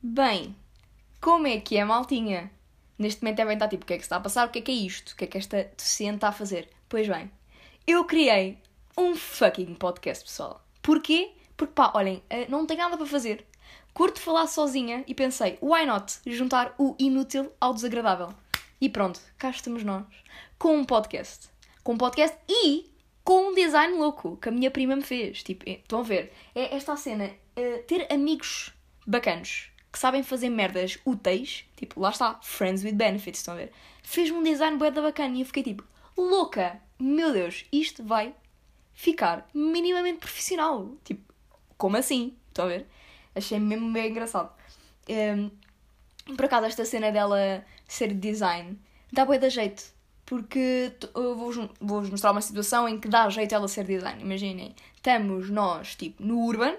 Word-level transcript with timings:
Bem, 0.00 0.54
como 1.20 1.48
é 1.48 1.58
que 1.58 1.76
é, 1.76 1.84
maltinha? 1.84 2.52
Neste 2.96 3.20
momento 3.20 3.38
devem 3.38 3.54
estar 3.54 3.66
tipo, 3.66 3.82
o 3.82 3.86
que 3.86 3.94
é 3.94 3.96
que 3.96 4.02
se 4.02 4.06
está 4.06 4.16
a 4.16 4.20
passar? 4.20 4.46
O 4.46 4.50
que 4.50 4.60
é 4.60 4.62
que 4.62 4.70
é 4.70 4.74
isto? 4.74 5.10
O 5.10 5.16
que 5.16 5.24
é 5.24 5.26
que 5.26 5.36
esta 5.36 5.64
deficiente 5.76 6.18
está 6.18 6.28
a 6.28 6.32
fazer? 6.32 6.68
Pois 6.88 7.08
bem, 7.08 7.28
eu 7.84 8.04
criei 8.04 8.58
um 8.96 9.16
fucking 9.16 9.74
podcast, 9.74 10.24
pessoal. 10.24 10.64
Porquê? 10.82 11.32
Porque 11.56 11.72
pá, 11.74 11.90
olhem, 11.96 12.22
eh, 12.30 12.46
não 12.48 12.64
tenho 12.64 12.78
nada 12.78 12.96
para 12.96 13.06
fazer. 13.06 13.44
Curto 13.92 14.20
falar 14.20 14.46
sozinha 14.46 15.02
e 15.04 15.14
pensei, 15.16 15.58
why 15.60 15.84
not 15.84 16.20
juntar 16.28 16.76
o 16.78 16.94
inútil 16.96 17.50
ao 17.60 17.74
desagradável? 17.74 18.32
E 18.80 18.88
pronto, 18.88 19.20
cá 19.36 19.50
estamos 19.50 19.82
nós, 19.82 20.06
com 20.56 20.76
um 20.76 20.84
podcast. 20.84 21.48
Com 21.82 21.94
um 21.94 21.98
podcast 21.98 22.38
e 22.48 22.88
com 23.24 23.48
um 23.48 23.54
design 23.54 23.94
louco 23.94 24.36
que 24.36 24.48
a 24.48 24.52
minha 24.52 24.70
prima 24.70 24.94
me 24.94 25.02
fez. 25.02 25.42
Tipo, 25.42 25.68
eh, 25.68 25.80
estão 25.82 25.98
a 25.98 26.04
ver? 26.04 26.32
É 26.54 26.76
esta 26.76 26.92
a 26.92 26.96
cena, 26.96 27.32
eh, 27.56 27.78
ter 27.78 28.06
amigos 28.12 28.72
bacanos 29.04 29.67
que 29.92 29.98
sabem 29.98 30.22
fazer 30.22 30.50
merdas 30.50 30.98
úteis, 31.04 31.64
tipo, 31.76 32.00
lá 32.00 32.10
está, 32.10 32.38
Friends 32.42 32.84
with 32.84 32.92
Benefits, 32.92 33.40
estão 33.40 33.54
a 33.54 33.58
ver? 33.58 33.72
Fez-me 34.02 34.38
um 34.38 34.42
design 34.42 34.76
bué 34.76 34.90
da 34.90 35.02
bacana 35.02 35.36
e 35.36 35.40
eu 35.40 35.46
fiquei 35.46 35.62
tipo, 35.62 35.84
louca, 36.16 36.80
meu 36.98 37.32
Deus, 37.32 37.64
isto 37.72 38.02
vai 38.02 38.34
ficar 38.94 39.48
minimamente 39.54 40.18
profissional. 40.18 40.96
Tipo, 41.04 41.32
como 41.76 41.96
assim? 41.96 42.36
Estão 42.48 42.66
a 42.66 42.68
ver? 42.68 42.86
Achei 43.34 43.58
mesmo 43.58 43.92
bem 43.92 44.10
engraçado. 44.10 44.52
Um, 45.08 45.50
por 46.34 46.44
acaso, 46.44 46.66
esta 46.66 46.84
cena 46.84 47.10
dela 47.10 47.64
ser 47.86 48.12
design 48.12 48.78
dá 49.12 49.24
bué 49.24 49.38
da 49.38 49.48
jeito. 49.48 49.96
Porque 50.26 50.92
vou-vos 51.14 51.56
vou 51.80 52.02
mostrar 52.02 52.32
uma 52.32 52.42
situação 52.42 52.86
em 52.86 53.00
que 53.00 53.08
dá 53.08 53.30
jeito 53.30 53.54
ela 53.54 53.66
ser 53.66 53.84
design. 53.84 54.20
Imaginem, 54.20 54.74
estamos 54.94 55.48
nós, 55.48 55.94
tipo, 55.94 56.22
no 56.22 56.44
Urban, 56.44 56.76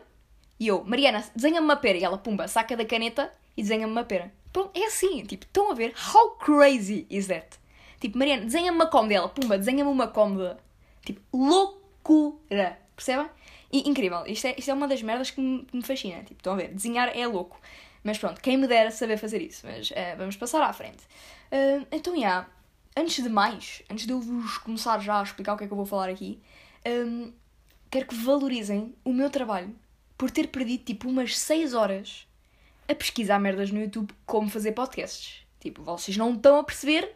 e 0.60 0.68
eu, 0.68 0.84
Mariana, 0.84 1.24
desenha-me 1.36 1.66
uma 1.66 1.78
pera. 1.78 1.98
E 1.98 2.04
ela, 2.04 2.18
pumba, 2.18 2.48
saca 2.48 2.76
da 2.76 2.86
caneta 2.86 3.32
e 3.56 3.62
desenha-me 3.62 3.92
uma 3.92 4.04
pera. 4.04 4.32
Pronto, 4.52 4.72
é 4.78 4.86
assim. 4.86 5.24
Tipo, 5.24 5.46
estão 5.46 5.72
a 5.72 5.74
ver? 5.74 5.94
How 6.14 6.32
crazy 6.32 7.08
is 7.10 7.28
that? 7.28 7.58
Tipo, 8.00 8.18
Mariana, 8.18 8.44
desenha-me 8.44 8.76
uma 8.76 8.88
cómoda. 8.88 9.14
Ela, 9.14 9.30
pumba, 9.30 9.58
desenha-me 9.58 9.90
uma 9.90 10.08
cómoda. 10.08 10.60
Tipo, 11.06 11.22
loucura. 11.34 12.78
Percebem? 12.96 13.30
E, 13.72 13.90
incrível. 13.90 14.24
Isto 14.28 14.48
é, 14.48 14.56
isto 14.58 14.70
é 14.70 14.74
uma 14.74 14.88
das 14.88 15.02
merdas 15.02 15.32
que 15.32 15.40
me, 15.40 15.66
me 15.72 15.82
fascina. 15.82 16.20
Tipo, 16.20 16.40
estão 16.40 16.54
a 16.54 16.56
ver? 16.58 16.74
Desenhar 16.74 17.16
é 17.16 17.26
louco. 17.26 17.60
Mas 18.04 18.18
pronto, 18.18 18.42
quem 18.42 18.58
me 18.58 18.68
dera 18.68 18.92
saber 18.92 19.18
fazer 19.18 19.42
isso. 19.42 19.66
Mas 19.66 19.92
uh, 19.92 20.18
vamos 20.18 20.36
passar 20.36 20.62
à 20.62 20.74
frente. 20.74 21.04
Uh, 21.52 21.86
então, 21.92 22.14
já. 22.14 22.20
Yeah, 22.20 22.50
antes 22.98 23.24
de 23.24 23.30
mais, 23.30 23.82
antes 23.90 24.06
de 24.06 24.12
eu 24.12 24.20
vos 24.20 24.58
começar 24.58 25.00
já 25.00 25.20
a 25.20 25.24
explicar 25.24 25.54
o 25.54 25.58
que 25.58 25.64
é 25.64 25.68
que 25.68 25.74
eu 25.74 25.78
vou 25.78 25.86
falar 25.86 26.10
aqui, 26.10 26.42
um, 26.86 27.32
quero 27.90 28.08
que 28.08 28.16
valorizem 28.16 28.94
o 29.06 29.14
meu 29.14 29.30
trabalho 29.30 29.74
por 30.20 30.30
ter 30.30 30.50
perdido 30.50 30.84
tipo 30.84 31.08
umas 31.08 31.40
6 31.40 31.74
horas 31.74 32.28
a 32.90 32.94
pesquisar 32.94 33.40
merdas 33.40 33.72
no 33.72 33.80
YouTube 33.80 34.14
como 34.26 34.50
fazer 34.50 34.74
podcasts. 34.74 35.48
Tipo, 35.62 35.82
vocês 35.82 36.18
não 36.18 36.34
estão 36.34 36.60
a 36.60 36.64
perceber 36.64 37.16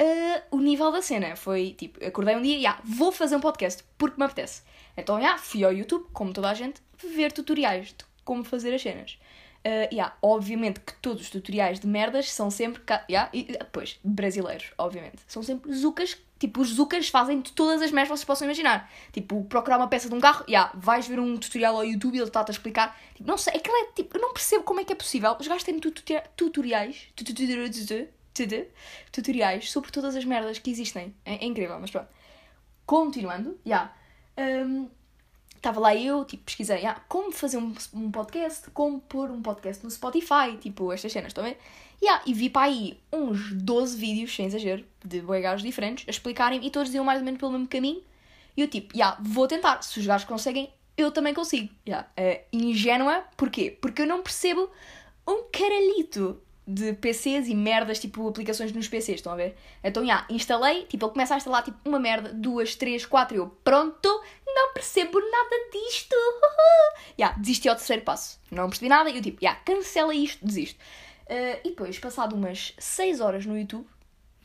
uh, 0.00 0.56
o 0.56 0.60
nível 0.60 0.90
da 0.90 1.00
cena. 1.00 1.36
Foi 1.36 1.72
tipo, 1.78 2.04
acordei 2.04 2.34
um 2.34 2.42
dia 2.42 2.58
e 2.58 2.66
ah, 2.66 2.80
vou 2.82 3.12
fazer 3.12 3.36
um 3.36 3.40
podcast 3.40 3.84
porque 3.96 4.18
me 4.18 4.24
apetece. 4.24 4.62
Então, 4.96 5.20
já, 5.22 5.38
fui 5.38 5.62
ao 5.62 5.72
YouTube, 5.72 6.08
como 6.12 6.32
toda 6.32 6.50
a 6.50 6.54
gente, 6.54 6.82
ver 7.14 7.30
tutoriais 7.30 7.88
de 7.88 8.04
como 8.24 8.42
fazer 8.42 8.74
as 8.74 8.82
cenas. 8.82 9.20
Uh, 9.64 9.86
yeah, 9.94 10.16
obviamente 10.20 10.80
que 10.80 10.94
todos 10.94 11.22
os 11.22 11.30
tutoriais 11.30 11.78
de 11.78 11.86
merdas 11.86 12.32
são 12.32 12.50
sempre. 12.50 12.82
Yeah, 13.08 13.30
e, 13.32 13.56
pois, 13.70 14.00
brasileiros, 14.02 14.72
obviamente. 14.76 15.22
São 15.28 15.44
sempre 15.44 15.72
zucas. 15.72 16.18
Tipo, 16.42 16.60
os 16.60 16.70
zucas 16.70 17.08
fazem 17.08 17.40
de 17.40 17.52
todas 17.52 17.80
as 17.80 17.92
merdas 17.92 18.08
que 18.08 18.16
vocês 18.16 18.24
possam 18.24 18.48
imaginar. 18.48 18.90
Tipo, 19.12 19.44
procurar 19.44 19.76
uma 19.76 19.86
peça 19.86 20.08
de 20.08 20.14
um 20.16 20.18
carro, 20.18 20.44
yeah, 20.48 20.72
vais 20.74 21.06
ver 21.06 21.20
um 21.20 21.36
tutorial 21.36 21.76
ao 21.76 21.84
YouTube 21.84 22.16
e 22.16 22.18
ele 22.18 22.26
está-te 22.26 22.50
a 22.50 22.52
explicar. 22.52 23.00
Tipo, 23.14 23.28
não 23.28 23.38
sei, 23.38 23.54
aquilo 23.54 23.76
é 23.76 23.92
tipo. 23.92 24.16
Eu 24.16 24.20
não 24.20 24.32
percebo 24.32 24.64
como 24.64 24.80
é 24.80 24.84
que 24.84 24.92
é 24.92 24.96
possível. 24.96 25.36
Os 25.38 25.46
gajos 25.46 25.62
têm 25.62 25.78
tutoriais. 25.78 27.12
Tutoriais 29.12 29.70
sobre 29.70 29.92
todas 29.92 30.16
as 30.16 30.24
merdas 30.24 30.58
que 30.58 30.68
existem. 30.68 31.14
É, 31.24 31.34
é 31.34 31.44
incrível, 31.44 31.78
mas 31.78 31.92
pronto. 31.92 32.08
Continuando, 32.84 33.56
já. 33.64 33.94
Yeah, 34.36 34.66
um, 34.66 34.90
estava 35.54 35.78
lá 35.78 35.94
eu, 35.94 36.24
tipo, 36.24 36.42
pesquisei 36.42 36.84
ah, 36.84 37.00
como 37.08 37.30
fazer 37.30 37.58
um, 37.58 37.72
um, 37.94 38.10
podcast, 38.10 38.68
como 38.72 39.00
pôr 39.00 39.30
um 39.30 39.40
podcast 39.40 39.84
no 39.84 39.90
Spotify, 39.92 40.56
tipo, 40.60 40.92
estas 40.92 41.12
cenas, 41.12 41.28
estão 41.28 41.44
a 41.44 41.50
ver? 41.50 41.58
Yeah, 42.02 42.22
e 42.26 42.34
vi 42.34 42.50
para 42.50 42.66
aí 42.66 42.98
uns 43.12 43.52
12 43.52 43.96
vídeos, 43.96 44.34
sem 44.34 44.46
exagero, 44.46 44.84
de 45.04 45.20
boigados 45.20 45.62
diferentes, 45.62 46.04
a 46.08 46.10
explicarem 46.10 46.66
e 46.66 46.70
todos 46.70 46.92
iam 46.92 47.04
mais 47.04 47.20
ou 47.20 47.24
menos 47.24 47.38
pelo 47.38 47.52
mesmo 47.52 47.68
caminho. 47.68 48.02
E 48.56 48.60
eu, 48.60 48.68
tipo, 48.68 48.96
yeah, 48.96 49.16
vou 49.20 49.46
tentar. 49.46 49.82
Se 49.82 50.00
os 50.00 50.06
gajos 50.06 50.26
conseguem, 50.26 50.68
eu 50.96 51.12
também 51.12 51.32
consigo. 51.32 51.72
Yeah. 51.86 52.08
Uh, 52.18 52.40
ingênua, 52.52 53.24
porquê? 53.36 53.76
Porque 53.80 54.02
eu 54.02 54.06
não 54.06 54.20
percebo 54.20 54.68
um 55.26 55.44
caralhito 55.52 56.40
de 56.66 56.92
PCs 56.92 57.48
e 57.48 57.54
merdas, 57.54 57.98
tipo 57.98 58.26
aplicações 58.28 58.72
nos 58.72 58.88
PCs, 58.88 59.16
estão 59.16 59.32
a 59.32 59.36
ver? 59.36 59.56
Então, 59.82 60.04
já, 60.04 60.24
instalei, 60.28 60.84
tipo, 60.84 61.04
ele 61.04 61.12
começa 61.12 61.34
a 61.34 61.36
instalar 61.36 61.62
tipo 61.62 61.76
uma 61.84 61.98
merda, 61.98 62.32
duas, 62.32 62.74
três, 62.74 63.04
quatro, 63.04 63.36
e 63.36 63.38
eu, 63.38 63.48
pronto, 63.64 64.08
não 64.46 64.72
percebo 64.72 65.18
nada 65.18 65.56
disto. 65.72 66.16
Já, 67.18 67.32
desisti 67.32 67.68
ao 67.68 67.76
terceiro 67.76 68.02
passo. 68.02 68.40
Não 68.50 68.68
percebi 68.68 68.88
nada 68.88 69.10
e 69.10 69.16
eu, 69.16 69.22
tipo, 69.22 69.38
já, 69.40 69.54
cancela 69.54 70.14
isto, 70.14 70.44
desisto. 70.44 70.80
Uh, 71.32 71.58
e 71.64 71.70
depois, 71.70 71.98
passado 71.98 72.36
umas 72.36 72.74
6 72.78 73.20
horas 73.22 73.46
no 73.46 73.56
YouTube, 73.56 73.86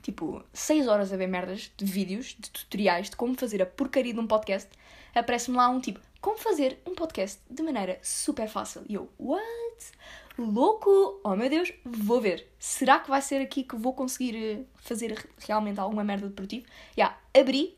tipo, 0.02 0.42
6 0.54 0.88
horas 0.88 1.12
a 1.12 1.18
ver 1.18 1.28
merdas 1.28 1.70
de 1.76 1.84
vídeos, 1.84 2.28
de 2.40 2.50
tutoriais 2.50 3.10
de 3.10 3.18
como 3.18 3.38
fazer 3.38 3.62
a 3.62 3.66
porcaria 3.66 4.14
de 4.14 4.20
um 4.22 4.26
podcast, 4.26 4.70
aparece-me 5.14 5.58
lá 5.58 5.68
um 5.68 5.82
tipo, 5.82 6.00
como 6.22 6.38
fazer 6.38 6.80
um 6.88 6.96
podcast 6.96 7.42
de 7.50 7.62
maneira 7.62 8.00
super 8.02 8.48
fácil. 8.48 8.84
E 8.88 8.94
eu, 8.94 9.10
what? 9.20 9.92
louco! 10.38 11.20
Oh 11.26 11.36
meu 11.36 11.50
Deus, 11.50 11.74
vou 11.84 12.22
ver. 12.22 12.48
Será 12.58 13.00
que 13.00 13.10
vai 13.10 13.22
ser 13.22 13.42
aqui 13.42 13.64
que 13.64 13.76
vou 13.76 13.92
conseguir 13.92 14.38
eh, 14.38 14.64
fazer 14.76 15.28
realmente 15.46 15.82
alguma 15.82 16.06
merda 16.06 16.30
de 16.30 16.34
produtivo? 16.34 16.66
Já, 16.96 17.06
yeah, 17.06 17.20
abri 17.38 17.78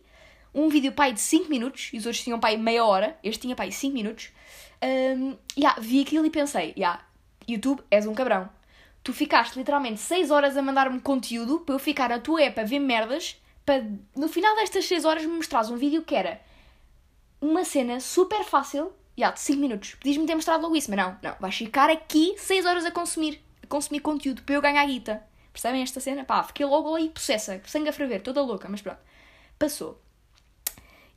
um 0.53 0.69
vídeo 0.69 0.91
pai 0.91 1.13
de 1.13 1.19
5 1.19 1.49
minutos 1.49 1.89
e 1.93 1.97
os 1.97 2.05
outros 2.05 2.23
tinham 2.23 2.39
pai 2.39 2.57
meia 2.57 2.85
hora. 2.85 3.17
Este 3.23 3.41
tinha 3.41 3.55
pai 3.55 3.71
5 3.71 3.91
minutos. 3.91 4.29
Um, 4.83 5.35
yeah, 5.57 5.79
vi 5.81 6.01
aquilo 6.01 6.27
e 6.27 6.29
pensei, 6.29 6.73
yeah, 6.77 7.03
YouTube, 7.47 7.81
és 7.89 8.05
um 8.05 8.13
cabrão. 8.13 8.58
Tu 9.03 9.13
ficaste 9.13 9.57
literalmente 9.57 9.99
6 9.99 10.31
horas 10.31 10.57
a 10.57 10.61
mandar-me 10.61 10.99
conteúdo 10.99 11.59
para 11.61 11.75
eu 11.75 11.79
ficar 11.79 12.09
na 12.09 12.19
tua 12.19 12.41
app 12.41 12.59
a 12.59 12.63
ver 12.63 12.79
merdas 12.79 13.41
para 13.65 13.85
no 14.15 14.27
final 14.27 14.55
destas 14.55 14.85
6 14.85 15.05
horas 15.05 15.25
me 15.25 15.33
mostrares 15.33 15.69
um 15.69 15.77
vídeo 15.77 16.03
que 16.03 16.15
era 16.15 16.41
uma 17.39 17.63
cena 17.63 17.99
super 17.99 18.43
fácil 18.43 18.91
yeah, 19.17 19.33
de 19.33 19.41
5 19.41 19.59
minutos. 19.59 19.95
Podias-me 19.95 20.25
ter 20.25 20.35
mostrado 20.35 20.63
logo 20.63 20.75
isso, 20.75 20.89
mas 20.89 20.97
não, 20.97 21.17
não. 21.21 21.35
Vais 21.39 21.55
ficar 21.55 21.89
aqui 21.89 22.35
6 22.37 22.65
horas 22.65 22.85
a 22.85 22.91
consumir, 22.91 23.41
a 23.63 23.67
consumir 23.67 23.99
conteúdo 23.99 24.41
para 24.43 24.55
eu 24.55 24.61
ganhar 24.61 24.85
guita. 24.85 25.23
Percebem 25.51 25.81
esta 25.81 25.99
cena? 25.99 26.23
Pá, 26.23 26.43
fiquei 26.43 26.65
logo 26.65 26.95
aí 26.95 27.09
possessa, 27.09 27.61
sangue 27.65 27.89
a 27.89 27.93
ferver, 27.93 28.21
toda 28.21 28.41
louca, 28.41 28.67
mas 28.69 28.81
pronto. 28.81 28.99
Passou. 29.57 30.01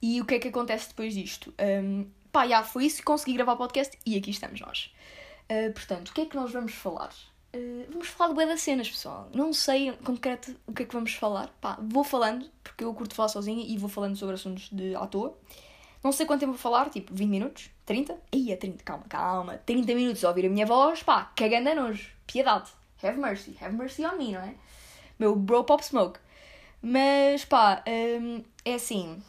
E 0.00 0.20
o 0.20 0.24
que 0.24 0.34
é 0.34 0.38
que 0.38 0.48
acontece 0.48 0.88
depois 0.88 1.14
disto? 1.14 1.54
Um, 1.60 2.06
pá, 2.32 2.46
já 2.46 2.62
foi 2.62 2.86
isso, 2.86 3.02
consegui 3.04 3.34
gravar 3.34 3.52
o 3.52 3.56
podcast 3.56 3.96
e 4.04 4.16
aqui 4.16 4.30
estamos 4.30 4.60
nós. 4.60 4.92
Uh, 5.50 5.72
portanto, 5.72 6.08
o 6.08 6.12
que 6.12 6.22
é 6.22 6.26
que 6.26 6.34
nós 6.34 6.50
vamos 6.50 6.74
falar? 6.74 7.10
Uh, 7.54 7.84
vamos 7.90 8.08
falar 8.08 8.32
de 8.32 8.46
das 8.46 8.62
cenas, 8.62 8.88
pessoal. 8.88 9.28
Não 9.34 9.52
sei 9.52 9.88
em 9.88 9.92
concreto 9.96 10.56
o 10.66 10.72
que 10.72 10.84
é 10.84 10.86
que 10.86 10.94
vamos 10.94 11.14
falar. 11.14 11.48
Pá, 11.60 11.78
vou 11.82 12.02
falando, 12.02 12.50
porque 12.64 12.82
eu 12.82 12.94
curto 12.94 13.14
falar 13.14 13.28
sozinha 13.28 13.64
e 13.66 13.76
vou 13.76 13.90
falando 13.90 14.16
sobre 14.16 14.36
assuntos 14.36 14.70
de 14.70 14.94
à 14.94 15.06
toa. 15.06 15.36
Não 16.02 16.12
sei 16.12 16.26
quanto 16.26 16.40
tempo 16.40 16.52
vou 16.52 16.60
falar, 16.60 16.88
tipo 16.90 17.14
20 17.14 17.28
minutos, 17.28 17.70
30? 17.84 18.18
Aí 18.32 18.50
é 18.50 18.56
30, 18.56 18.82
calma, 18.82 19.04
calma. 19.08 19.58
30 19.58 19.94
minutos 19.94 20.24
a 20.24 20.28
ouvir 20.30 20.46
a 20.46 20.48
minha 20.48 20.66
voz, 20.66 21.02
pá, 21.02 21.30
cagando 21.36 21.68
a 21.68 21.74
nojo. 21.74 22.10
Piedade. 22.26 22.70
Have 23.02 23.18
mercy, 23.18 23.56
have 23.60 23.76
mercy 23.76 24.04
on 24.06 24.16
me, 24.16 24.32
não 24.32 24.40
é? 24.40 24.54
Meu 25.18 25.36
bro 25.36 25.62
pop 25.64 25.84
smoke. 25.84 26.18
Mas 26.80 27.44
pá, 27.44 27.84
hum, 27.86 28.42
é 28.64 28.74
assim. 28.74 29.22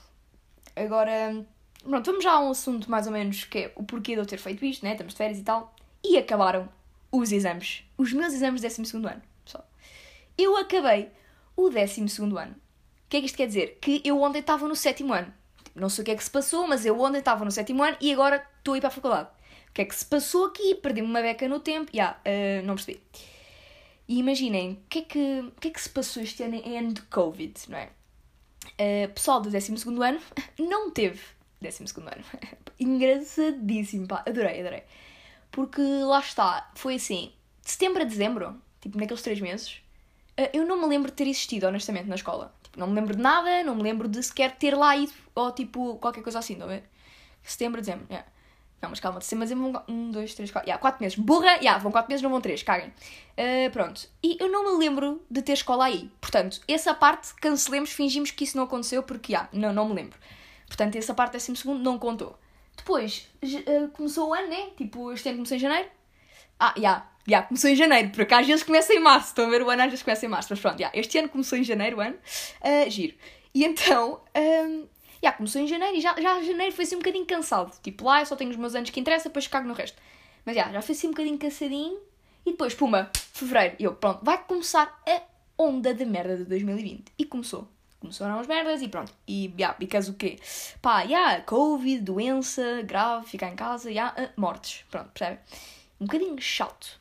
Agora, 0.75 1.45
pronto, 1.84 2.05
vamos 2.05 2.23
já 2.23 2.31
a 2.31 2.40
um 2.40 2.51
assunto 2.51 2.90
mais 2.90 3.05
ou 3.05 3.13
menos 3.13 3.44
que 3.44 3.59
é 3.59 3.73
o 3.75 3.84
porquê 3.84 4.13
de 4.13 4.22
eu 4.22 4.25
ter 4.25 4.38
feito 4.38 4.63
isto, 4.66 4.84
né? 4.84 4.94
Estamos 4.94 5.13
de 5.13 5.17
férias 5.17 5.40
e 5.40 5.44
tal. 5.44 5.75
E 6.03 6.17
acabaram 6.17 6.69
os 7.13 7.31
exames. 7.31 7.84
Os 7.96 8.12
meus 8.12 8.34
exames 8.34 8.59
de 8.59 8.67
12 8.67 8.96
ano, 8.96 9.22
pessoal. 9.46 9.70
Eu 10.35 10.58
acabei 10.58 11.11
o 11.55 11.70
12 11.70 12.02
ano. 12.02 12.55
O 12.55 13.09
que 13.09 13.17
é 13.17 13.20
que 13.20 13.28
isto 13.28 13.38
quer 13.38 13.46
dizer? 13.46 13.78
Que 13.79 14.02
eu 14.03 14.20
ontem 14.20 14.40
estava 14.40 14.67
no 14.67 14.76
sétimo 14.76 15.14
ano. 15.14 15.32
Não 15.76 15.90
sei 15.90 16.02
o 16.02 16.05
que 16.05 16.11
é 16.11 16.16
que 16.16 16.23
se 16.23 16.32
passou, 16.32 16.67
mas 16.67 16.85
eu 16.85 16.99
ontem 16.99 17.20
estava 17.20 17.46
no 17.46 17.52
sétimo 17.52 17.84
ano 17.84 17.96
e 18.02 18.11
agora 18.11 18.43
estou 18.58 18.73
a 18.73 18.78
ir 18.78 18.82
para 18.82 18.88
a 18.88 18.91
faculdade. 18.91 19.29
O 19.70 19.73
que 19.73 19.82
é 19.84 19.85
que 19.85 19.96
se 19.96 20.05
passou 20.05 20.46
aqui? 20.46 20.76
Perdi-me 20.76 21.08
uma 21.08 21.22
beca 21.22 21.47
no 21.47 21.59
tempo. 21.59 21.91
Já, 21.93 22.20
yeah, 22.26 22.61
uh, 22.64 22.66
não 22.66 22.76
percebi. 22.76 22.99
E 24.08 24.17
imaginem, 24.17 24.72
o 24.72 24.90
que, 24.90 24.99
é 24.99 25.02
que, 25.03 25.40
o 25.40 25.61
que 25.61 25.67
é 25.67 25.72
que 25.72 25.82
se 25.82 25.90
passou 25.90 26.22
este 26.23 26.43
ano 26.43 26.55
em 26.55 26.78
ano 26.78 26.93
de 26.93 27.02
Covid, 27.03 27.53
não 27.70 27.78
é? 27.78 27.90
Uh, 28.73 29.14
pessoal 29.14 29.40
do 29.40 29.52
12 29.52 29.72
ano 30.02 30.20
não 30.59 30.90
teve 30.90 31.22
12 31.61 31.84
ano. 31.97 32.23
Engraçadíssimo, 32.79 34.08
pá, 34.08 34.23
adorei, 34.28 34.59
adorei. 34.59 34.84
Porque 35.53 35.82
lá 35.82 36.20
está, 36.20 36.72
foi 36.73 36.96
assim, 36.96 37.32
de 37.64 37.70
setembro 37.70 38.02
a 38.02 38.05
dezembro, 38.05 38.59
tipo 38.82 38.97
naqueles 38.97 39.22
três 39.22 39.40
meses, 39.40 39.84
uh, 40.35 40.50
eu 40.52 40.66
não 40.66 40.82
me 40.82 40.88
lembro 40.88 41.11
de 41.11 41.16
ter 41.16 41.28
existido, 41.28 41.67
honestamente, 41.67 42.09
na 42.09 42.16
escola. 42.16 42.52
Tipo, 42.64 42.79
não 42.79 42.88
me 42.88 42.96
lembro 42.96 43.16
de 43.16 43.22
nada, 43.22 43.64
não 43.64 43.76
me 43.76 43.84
lembro 43.84 44.08
de 44.08 44.22
sequer 44.23 44.55
ter 44.58 44.76
lá 44.76 44.97
ido, 44.97 45.14
ou 45.35 45.52
tipo, 45.52 45.97
qualquer 45.97 46.23
coisa 46.23 46.40
assim, 46.40 46.55
não 46.55 46.72
é? 46.72 46.82
Setembro, 47.44 47.79
dezembro, 47.79 48.08
yeah. 48.09 48.28
Não, 48.82 48.90
mas 48.90 49.00
calma, 49.00 49.20
mas 49.35 49.52
eu 49.52 49.58
vão 49.58 49.84
um, 49.88 50.09
dois, 50.09 50.34
três, 50.34 50.50
quatro. 50.50 50.67
Yeah, 50.67 50.82
quatro 50.82 51.02
meses. 51.02 51.17
Burra, 51.17 51.52
yeah, 51.58 51.78
vão 51.78 51.91
quatro 51.91 52.09
meses, 52.09 52.23
não 52.23 52.32
vão 52.32 52.41
três, 52.41 52.64
caguem. 52.64 52.90
Uh, 52.90 53.72
pronto. 53.72 54.09
E 54.23 54.35
eu 54.40 54.52
não 54.52 54.73
me 54.73 54.84
lembro 54.84 55.23
de 55.29 55.41
ter 55.44 55.53
escola 55.53 55.85
aí. 55.85 56.11
Portanto, 56.20 56.59
essa 56.67 56.96
parte 56.96 57.34
cancelemos, 57.35 57.91
fingimos 57.91 58.32
que 58.32 58.44
isso 58.44 58.58
não 58.58 58.64
aconteceu, 58.64 59.03
porque, 59.03 59.34
yeah, 59.34 59.47
não, 59.53 59.72
não 59.72 59.88
me 59.88 59.94
lembro. 59.94 60.17
Portanto, 60.66 60.96
essa 60.96 61.14
parte, 61.14 61.34
décimo 61.34 61.55
segundo, 61.55 61.82
não 61.82 62.00
contou. 62.00 62.38
Depois, 62.75 63.29
uh, 63.43 63.87
começou 63.90 64.29
o 64.29 64.34
ano, 64.34 64.47
né? 64.47 64.70
Tipo, 64.78 65.11
este 65.11 65.29
ano 65.29 65.37
começou 65.37 65.58
em 65.58 65.59
janeiro. 65.59 65.90
Ah, 66.59 66.73
já, 66.75 66.81
yeah, 66.81 67.11
yeah, 67.28 67.47
começou 67.47 67.70
em 67.70 67.75
janeiro, 67.75 68.09
porque 68.09 68.34
às 68.34 68.46
vezes 68.46 68.64
começa 68.64 68.93
em 68.93 68.99
março. 68.99 69.29
Estão 69.29 69.46
a 69.46 69.49
ver 69.49 69.61
o 69.61 69.70
ano, 69.70 69.81
às 69.81 69.90
vezes 69.90 70.03
começa 70.03 70.25
em 70.25 70.29
março. 70.29 70.47
Mas 70.52 70.59
pronto, 70.59 70.79
yeah, 70.79 70.97
este 70.97 71.17
ano 71.17 71.29
começou 71.29 71.58
em 71.58 71.64
janeiro, 71.64 71.97
o 71.97 72.02
ano. 72.02 72.16
Uh, 72.61 72.90
giro. 72.90 73.16
E 73.53 73.64
então, 73.64 74.22
um, 74.35 74.87
yeah, 75.23 75.37
começou 75.37 75.61
em 75.61 75.67
janeiro 75.67 75.96
e 75.96 76.02
já, 76.02 76.20
já 76.20 76.41
janeiro 76.41 76.73
foi 76.73 76.85
assim 76.85 76.96
um 76.96 76.99
bocadinho 76.99 77.25
cansado. 77.25 77.72
Tipo, 77.81 78.05
lá 78.05 78.22
eu 78.22 78.25
só 78.25 78.35
tenho 78.35 78.49
os 78.49 78.58
meus 78.58 78.76
anos 78.76 78.90
que 78.90 78.99
interessa, 78.99 79.29
depois 79.29 79.47
cago 79.47 79.67
no 79.67 79.73
resto. 79.73 80.02
Mas 80.46 80.55
yeah, 80.55 80.72
já 80.73 80.81
foi 80.81 80.96
assim 80.96 81.08
um 81.08 81.11
bocadinho 81.11 81.37
cansadinho. 81.37 81.99
E 82.46 82.52
depois, 82.52 82.73
puma, 82.73 83.09
fevereiro. 83.14 83.76
E 83.79 83.84
eu, 83.85 83.96
pronto, 83.96 84.19
vai 84.23 84.37
começar 84.43 85.02
a 85.08 85.22
onda 85.58 85.93
de 85.93 86.05
merda 86.05 86.35
de 86.37 86.43
2020. 86.46 87.14
E 87.17 87.26
começou. 87.26 87.69
Começaram 88.03 88.38
as 88.38 88.47
merdas 88.47 88.82
e 88.82 88.90
pronto. 88.90 89.14
E, 89.26 89.53
yeah, 89.58 89.78
because 89.79 90.11
o 90.11 90.14
quê? 90.14 90.38
Pá, 90.82 91.03
yeah, 91.03 91.41
Covid, 91.44 92.02
doença 92.02 92.82
grave, 92.82 93.26
ficar 93.26 93.47
em 93.47 93.55
casa, 93.55 93.90
yeah, 93.90 94.14
uh, 94.22 94.29
mortes. 94.35 94.84
Pronto, 94.91 95.09
percebe? 95.11 95.40
Um 96.02 96.05
bocadinho 96.05 96.41
chato. 96.41 97.00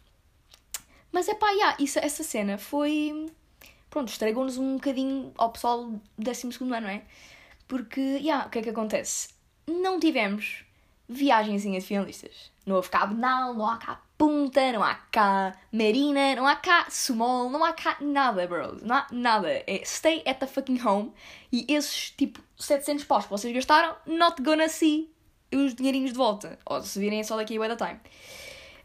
Mas 1.10 1.28
é 1.28 1.34
pá, 1.34 1.50
yeah, 1.50 1.76
isso, 1.81 1.99
essa 1.99 2.22
cena 2.22 2.56
foi. 2.56 3.26
Pronto, 3.90 4.10
estragou-nos 4.10 4.58
um 4.58 4.76
bocadinho 4.76 5.32
ao 5.37 5.50
pessoal 5.50 5.87
do 5.87 6.00
12 6.16 6.46
ano, 6.60 6.81
não 6.81 6.88
é? 6.88 7.02
Porque, 7.66 8.00
yeah, 8.00 8.46
o 8.46 8.50
que 8.50 8.60
é 8.60 8.62
que 8.62 8.70
acontece? 8.70 9.31
Não 9.66 9.99
tivemos 9.99 10.64
viagenzinha 11.08 11.81
de 11.81 11.87
finalistas. 11.87 12.52
Não 12.64 12.76
houve 12.76 12.90
cá 12.90 13.04
Benal, 13.06 13.54
não 13.54 13.66
há 13.66 13.76
cá 13.76 14.00
Punta, 14.22 14.70
não 14.70 14.84
há 14.84 14.94
cá 15.10 15.52
Marina, 15.72 16.36
não 16.36 16.46
há 16.46 16.54
cá 16.54 16.86
Sumol, 16.88 17.50
não 17.50 17.64
há 17.64 17.72
cá 17.72 17.96
nada, 18.00 18.46
bro. 18.46 18.78
Não 18.80 18.94
há 18.94 19.06
nada. 19.10 19.48
É 19.66 19.82
stay 19.84 20.22
at 20.24 20.38
the 20.38 20.46
fucking 20.46 20.80
home 20.80 21.12
e 21.50 21.66
esses, 21.69 22.12
tipo, 22.12 22.40
700 22.56 23.04
pós 23.04 23.24
que 23.24 23.30
vocês 23.30 23.52
gastaram, 23.52 23.96
not 24.06 24.40
gonna 24.40 24.69
see 24.69 25.12
os 25.52 25.74
dinheirinhos 25.74 26.12
de 26.12 26.16
volta. 26.16 26.56
Ou 26.64 26.80
se 26.82 27.00
virem 27.00 27.24
só 27.24 27.36
daqui 27.36 27.60
a 27.60 27.74
the 27.74 27.84
time. 27.84 28.00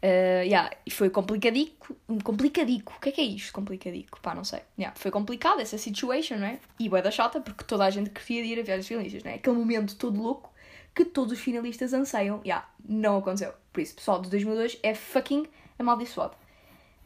Uh, 0.02 0.42
yeah, 0.42 0.76
e 0.84 0.90
foi 0.90 1.08
complicadico. 1.08 1.96
Complicadico. 2.24 2.94
O 2.96 3.00
que 3.00 3.10
é 3.10 3.12
que 3.12 3.20
é 3.20 3.24
isto? 3.24 3.52
Complicadico. 3.52 4.20
Pá, 4.20 4.34
não 4.34 4.42
sei. 4.42 4.62
Yeah, 4.76 4.98
foi 4.98 5.12
complicado 5.12 5.60
essa 5.60 5.78
situation, 5.78 6.38
não 6.38 6.48
é? 6.48 6.58
E 6.80 6.88
bué 6.88 7.00
da 7.00 7.12
chata, 7.12 7.40
porque 7.40 7.62
toda 7.62 7.84
a 7.84 7.90
gente 7.90 8.10
queria 8.10 8.42
ir 8.42 8.58
a 8.58 8.64
viagens 8.64 8.88
finalistas, 8.88 9.22
não 9.22 9.30
é? 9.30 9.34
Aquele 9.36 9.56
momento 9.56 9.94
todo 9.94 10.20
louco 10.20 10.52
que 10.98 11.04
todos 11.04 11.32
os 11.32 11.38
finalistas 11.38 11.94
anseiam. 11.94 12.40
Yeah, 12.44 12.68
não 12.84 13.18
aconteceu. 13.18 13.54
Por 13.72 13.80
isso, 13.80 13.94
pessoal 13.94 14.20
de 14.20 14.28
2002 14.30 14.80
é 14.82 14.96
fucking 14.96 15.46
amaldiçoado. 15.78 16.34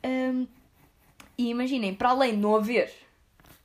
Um, 0.03 0.47
e 1.37 1.51
imaginem, 1.51 1.95
para 1.95 2.09
além 2.09 2.33
de 2.33 2.39
não 2.39 2.57
haver 2.57 2.91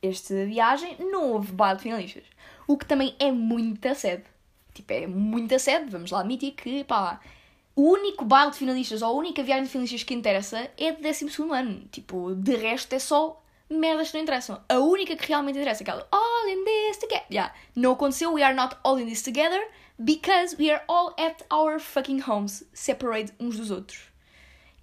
esta 0.04 0.46
viagem, 0.46 0.98
não 1.00 1.32
houve 1.32 1.54
baile 1.54 1.78
de 1.78 1.84
finalistas. 1.84 2.26
O 2.68 2.78
que 2.78 2.86
também 2.86 3.16
é 3.20 3.32
muita 3.32 3.96
sede. 3.96 4.26
Tipo, 4.74 4.92
é 4.92 5.08
muita 5.08 5.58
sede. 5.60 5.90
Vamos 5.90 6.12
lá 6.12 6.20
admitir 6.20 6.52
que, 6.52 6.84
pá, 6.84 7.22
o 7.74 7.84
único 7.84 8.26
baile 8.26 8.52
de 8.52 8.58
finalistas 8.58 9.02
ou 9.02 9.08
a 9.08 9.18
única 9.18 9.42
viagem 9.42 9.64
de 9.64 9.70
finalistas 9.70 10.04
que 10.04 10.14
interessa 10.14 10.70
é 10.78 10.92
de 10.92 11.02
12 11.02 11.26
ano. 11.54 11.86
Tipo, 11.90 12.36
de 12.36 12.54
resto 12.54 12.92
é 12.92 13.00
só 13.00 13.42
merdas 13.70 14.10
que 14.10 14.18
não 14.18 14.24
interessam. 14.24 14.62
A 14.68 14.80
única 14.80 15.16
que 15.16 15.26
realmente 15.26 15.58
interessa 15.58 15.84
é 15.84 15.86
aquela 15.86 16.06
All 16.12 16.50
in 16.50 16.66
this 16.66 16.97
together. 16.97 16.97
Yeah. 17.30 17.54
Não 17.76 17.94
aconteceu, 17.94 18.34
we 18.34 18.44
are 18.44 18.56
not 18.56 18.78
all 18.84 19.00
in 19.00 19.06
this 19.06 19.22
together 19.22 19.62
because 20.00 20.56
we 20.58 20.70
are 20.70 20.84
all 20.88 21.14
at 21.18 21.44
our 21.52 21.80
fucking 21.80 22.22
homes, 22.22 22.64
separate 22.74 23.34
uns 23.40 23.58
dos 23.58 23.72
outros. 23.72 24.00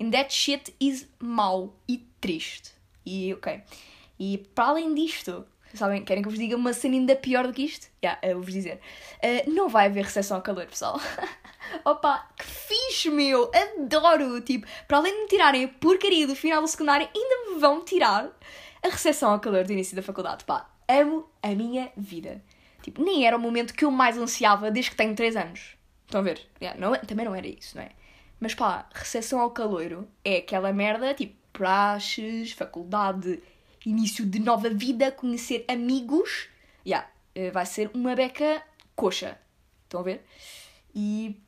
And 0.00 0.11
that 0.11 0.32
shit 0.32 0.75
is 0.81 1.06
mau 1.20 1.75
e 1.88 2.05
triste. 2.20 2.73
E 3.06 3.32
ok. 3.32 3.62
E 4.19 4.38
para 4.55 4.69
além 4.69 4.94
disto, 4.94 5.46
sabem, 5.75 6.05
querem 6.05 6.23
que 6.23 6.29
eu 6.29 6.31
vos 6.31 6.38
diga 6.38 6.56
uma 6.56 6.73
cena 6.73 6.94
ainda 6.94 7.17
pior 7.17 7.46
do 7.46 7.52
que 7.52 7.62
isto? 7.64 7.87
Já, 8.02 8.19
yeah, 8.23 8.35
vou-vos 8.35 8.52
dizer. 8.52 8.81
Uh, 9.23 9.50
não 9.50 9.69
vai 9.69 9.87
haver 9.87 10.05
recepção 10.05 10.38
a 10.38 10.40
calor, 10.40 10.67
pessoal. 10.67 11.00
Opa, 11.85 12.29
que 12.37 12.44
fixe, 12.44 13.11
meu! 13.11 13.50
Adoro! 13.55 14.40
Tipo, 14.40 14.67
para 14.87 14.99
além 14.99 15.12
de 15.12 15.20
me 15.23 15.29
tirarem 15.29 15.64
a 15.64 15.69
porcaria 15.69 16.26
do 16.26 16.37
final 16.37 16.61
do 16.61 16.69
secundário, 16.69 17.08
ainda 17.14 17.50
me 17.50 17.61
vão 17.61 17.85
tirar 17.85 18.31
a 18.82 18.88
recepção 18.88 19.31
ao 19.31 19.40
calor 19.40 19.64
do 19.64 19.73
início 19.73 19.97
da 19.97 20.02
faculdade. 20.02 20.44
Pá, 20.44 20.69
amo 20.88 21.28
a 21.42 21.48
minha 21.48 21.90
vida. 21.96 22.42
Tipo, 22.82 23.02
nem 23.02 23.26
era 23.26 23.36
o 23.36 23.40
momento 23.40 23.72
que 23.72 23.84
eu 23.84 23.90
mais 23.90 24.19
ansiava 24.19 24.70
desde 24.70 24.90
que 24.90 24.96
tenho 24.96 25.14
3 25.14 25.36
anos. 25.36 25.76
Estão 26.04 26.20
a 26.20 26.25
ver? 26.25 26.46
Yeah, 26.60 26.78
não, 26.78 26.94
é, 26.94 26.98
também 26.98 27.25
não 27.25 27.34
era 27.34 27.46
isso, 27.46 27.76
não 27.76 27.82
é? 27.82 27.90
Mas 28.38 28.54
pá, 28.54 28.88
recepção 28.92 29.40
ao 29.40 29.50
caloiro 29.50 30.06
é 30.25 30.36
aquela 30.36 30.72
merda, 30.72 31.14
tipo, 31.14 31.34
praxes, 31.52 32.52
faculdade, 32.52 33.42
início 33.86 34.26
de 34.26 34.38
nova 34.38 34.69
vida, 34.69 35.10
conhecer 35.10 35.64
amigos. 35.66 36.48
Yeah, 36.87 37.08
eh, 37.34 37.50
vai 37.50 37.64
ser 37.64 37.90
uma 37.94 38.14
beca 38.14 38.62
coxa. 38.94 39.38
Estão 39.84 40.00
a 40.00 40.02
ver? 40.02 40.25
E 40.94 41.40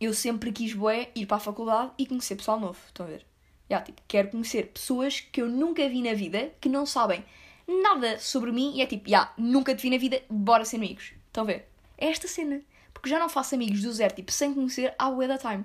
eu 0.00 0.12
sempre 0.12 0.50
quis 0.50 0.74
bué, 0.74 1.10
ir 1.14 1.26
para 1.26 1.36
a 1.36 1.40
faculdade 1.40 1.92
e 1.98 2.06
conhecer 2.06 2.36
pessoal 2.36 2.58
novo. 2.58 2.78
Estão 2.86 3.06
a 3.06 3.08
ver? 3.08 3.24
Yeah, 3.70 3.84
tipo, 3.84 4.02
quero 4.08 4.30
conhecer 4.30 4.68
pessoas 4.68 5.20
que 5.20 5.40
eu 5.40 5.48
nunca 5.48 5.88
vi 5.88 6.02
na 6.02 6.14
vida, 6.14 6.52
que 6.60 6.68
não 6.68 6.84
sabem 6.84 7.24
nada 7.68 8.18
sobre 8.18 8.50
mim 8.50 8.72
e 8.74 8.82
é 8.82 8.86
tipo, 8.86 9.08
yeah, 9.08 9.32
nunca 9.36 9.74
te 9.74 9.82
vi 9.82 9.90
na 9.90 9.98
vida, 9.98 10.22
bora 10.28 10.64
ser 10.64 10.76
amigos. 10.76 11.12
Estão 11.26 11.44
a 11.44 11.46
ver? 11.46 11.68
É 11.96 12.08
esta 12.08 12.26
cena. 12.26 12.60
Porque 12.92 13.08
já 13.08 13.18
não 13.18 13.28
faço 13.28 13.54
amigos 13.54 13.82
do 13.82 13.92
zero, 13.92 14.14
tipo, 14.14 14.32
sem 14.32 14.54
conhecer 14.54 14.94
a 14.98 15.10
way 15.10 15.28
da 15.28 15.38
time. 15.38 15.64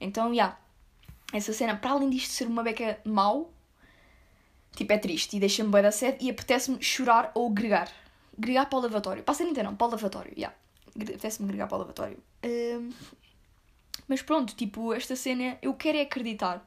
Então, 0.00 0.28
já. 0.28 0.32
Yeah, 0.32 0.58
essa 1.32 1.52
cena, 1.52 1.76
para 1.76 1.90
além 1.90 2.08
disto 2.08 2.30
ser 2.30 2.46
uma 2.46 2.62
beca 2.62 2.98
mau, 3.04 3.52
tipo, 4.74 4.92
é 4.92 4.98
triste 4.98 5.36
e 5.36 5.40
deixa-me 5.40 5.70
bem 5.70 5.82
da 5.82 5.90
sede 5.90 6.24
e 6.24 6.30
apetece-me 6.30 6.82
chorar 6.82 7.32
ou 7.34 7.50
gregar. 7.50 7.90
Gregar 8.38 8.68
para 8.70 8.78
o 8.78 8.82
lavatório. 8.82 9.22
Para 9.22 9.32
a 9.32 9.34
cena 9.34 9.50
inteira, 9.50 9.68
não, 9.68 9.76
para 9.76 9.88
o 9.88 9.90
lavatório, 9.90 10.32
já. 10.36 10.48
Yeah 10.48 10.56
apetece-me 11.02 11.48
agregar 11.48 11.66
para 11.66 11.76
o 11.76 11.80
lavatório. 11.80 12.18
Uh, 12.44 12.92
mas 14.08 14.22
pronto, 14.22 14.54
tipo, 14.54 14.92
esta 14.92 15.16
cena 15.16 15.58
eu 15.60 15.74
quero 15.74 15.98
é 15.98 16.02
acreditar. 16.02 16.66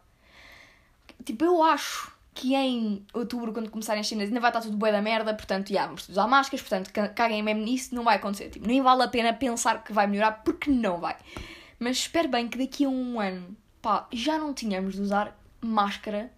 Tipo, 1.24 1.46
eu 1.46 1.64
acho 1.64 2.16
que 2.40 2.56
em 2.56 3.06
outubro, 3.14 3.52
quando 3.52 3.70
começarem 3.70 4.00
as 4.00 4.08
cenas, 4.08 4.30
ainda 4.30 4.40
vai 4.40 4.50
estar 4.50 4.62
tudo 4.62 4.78
bué 4.78 4.94
da 4.94 5.02
merda, 5.02 5.34
portanto, 5.34 5.74
já, 5.74 5.86
vamos 5.86 6.08
usar 6.08 6.26
máscaras, 6.26 6.62
portanto, 6.62 6.90
caguem 7.14 7.44
mesmo 7.44 7.62
nisso, 7.62 7.94
não 7.94 8.06
vai 8.06 8.16
acontecer. 8.16 8.50
Tipo, 8.50 8.66
nem 8.66 8.82
vale 8.82 9.04
a 9.04 9.10
pena 9.10 9.34
pensar 9.34 9.84
que 9.84 9.92
vai 9.92 10.08
melhorar, 10.08 10.42
porque 10.44 10.72
não 10.72 11.02
vai. 11.02 11.18
Mas 11.78 11.98
espero 11.98 12.30
bem 12.30 12.48
que 12.48 12.58
daqui 12.58 12.86
a 12.86 12.90
um 12.90 13.20
ano, 13.20 13.58
pá, 13.82 14.08
já 14.14 14.38
não 14.38 14.54
tínhamos 14.54 14.96
de 14.96 15.02
usar 15.02 15.38
máscara 15.60 16.32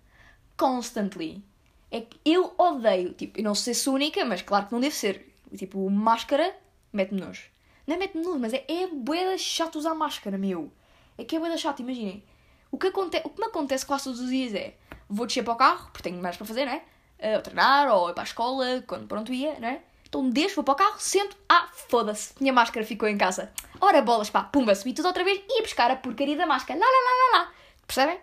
constantly. 0.58 1.44
É 1.92 2.02
que 2.02 2.20
eu 2.26 2.52
odeio, 2.58 3.14
tipo, 3.14 3.40
eu 3.40 3.44
não 3.44 3.54
sei 3.54 3.76
se 3.76 3.82
sou 3.82 3.94
única, 3.94 4.26
mas 4.26 4.42
claro 4.42 4.66
que 4.66 4.74
não 4.74 4.80
deve 4.80 4.96
ser. 4.96 5.32
Tipo, 5.56 5.88
máscara 5.88 6.56
mete-me 6.92 7.22
nojo. 7.22 7.44
Não 7.86 7.96
é 7.96 8.00
mete-me 8.00 8.24
nulo, 8.24 8.40
mas 8.40 8.54
é, 8.54 8.66
é 8.68 8.88
bué 8.88 9.38
chato 9.38 9.76
usar 9.78 9.94
máscara, 9.94 10.36
meu. 10.36 10.72
É 11.16 11.24
que 11.24 11.36
é 11.36 11.40
bué 11.40 11.56
chato, 11.58 11.82
imaginem. 11.82 12.24
O 12.72 12.78
que, 12.78 12.88
aconte 12.88 13.22
o 13.24 13.30
que 13.30 13.40
me 13.40 13.48
acontece 13.48 13.86
quase 13.86 14.06
todos 14.06 14.20
os 14.20 14.30
dias 14.30 14.56
é... 14.56 14.76
Vou 15.10 15.28
descer 15.28 15.44
para 15.44 15.54
o 15.54 15.58
carro, 15.58 15.90
porque 15.92 16.10
tenho 16.10 16.22
mais 16.22 16.38
para 16.38 16.46
fazer, 16.46 16.66
não 16.66 16.72
é? 16.72 17.38
Uh, 17.38 17.42
treinar, 17.42 17.90
ou 17.94 18.10
ir 18.10 18.14
para 18.14 18.24
a 18.24 18.26
escola, 18.26 18.84
quando 18.88 19.08
pronto 19.08 19.34
ia, 19.34 19.60
não 19.60 19.68
é? 19.68 19.82
Então 20.08 20.30
deixo, 20.30 20.56
vou 20.56 20.64
para 20.64 20.74
o 20.74 20.76
carro, 20.76 20.96
sento... 21.00 21.36
Ah, 21.48 21.70
foda-se, 21.90 22.34
minha 22.40 22.54
máscara 22.54 22.86
ficou 22.86 23.08
em 23.08 23.18
casa. 23.18 23.52
Ora, 23.80 24.02
bolas, 24.02 24.30
pá, 24.30 24.44
pumba, 24.44 24.74
subi 24.74 24.94
tudo 24.94 25.08
outra 25.08 25.24
vez 25.24 25.42
e 25.50 25.58
ia 25.58 25.62
buscar 25.62 25.92
a 25.92 25.96
porcaria 25.96 26.36
da 26.36 26.46
máscara. 26.46 26.80
Lá, 26.80 26.86
lá, 26.86 26.92
lá, 26.92 27.40
lá, 27.40 27.44
lá. 27.44 27.54
Percebem? 27.86 28.20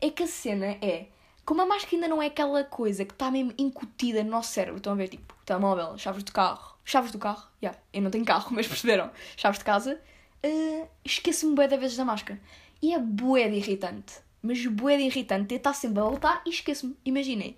É 0.00 0.10
que 0.10 0.22
a 0.22 0.26
cena 0.26 0.66
é... 0.80 1.06
Como 1.44 1.62
a 1.62 1.66
máscara 1.66 1.96
ainda 1.96 2.08
não 2.08 2.22
é 2.22 2.26
aquela 2.26 2.62
coisa 2.62 3.04
que 3.04 3.12
está 3.12 3.30
mesmo 3.30 3.54
incutida 3.56 4.22
no 4.22 4.30
nosso 4.30 4.52
cérebro, 4.52 4.76
estão 4.76 4.92
a 4.92 4.96
ver, 4.96 5.08
tipo, 5.08 5.34
telemóvel, 5.46 5.96
chaves 5.96 6.22
do 6.22 6.30
carro, 6.30 6.76
chaves 6.84 7.10
do 7.10 7.18
carro, 7.18 7.48
yeah, 7.62 7.78
eu 7.92 8.02
não 8.02 8.10
tenho 8.10 8.24
carro, 8.24 8.48
mas 8.54 8.66
perceberam, 8.66 9.10
chaves 9.36 9.58
de 9.58 9.64
casa, 9.64 10.00
uh, 10.44 10.88
esqueço-me 11.04 11.54
bué 11.54 11.66
da 11.66 11.76
vezes 11.76 11.96
da 11.96 12.04
máscara. 12.04 12.38
E 12.80 12.94
é 12.94 12.98
bué 12.98 13.48
de 13.48 13.56
irritante, 13.56 14.14
mas 14.42 14.64
bué 14.66 14.96
de 14.96 15.04
irritante, 15.04 15.54
eu 15.54 15.58
estar 15.58 15.72
sempre 15.72 16.00
a 16.00 16.04
voltar 16.04 16.42
e 16.46 16.50
esqueço-me. 16.50 16.96
Imaginem, 17.04 17.56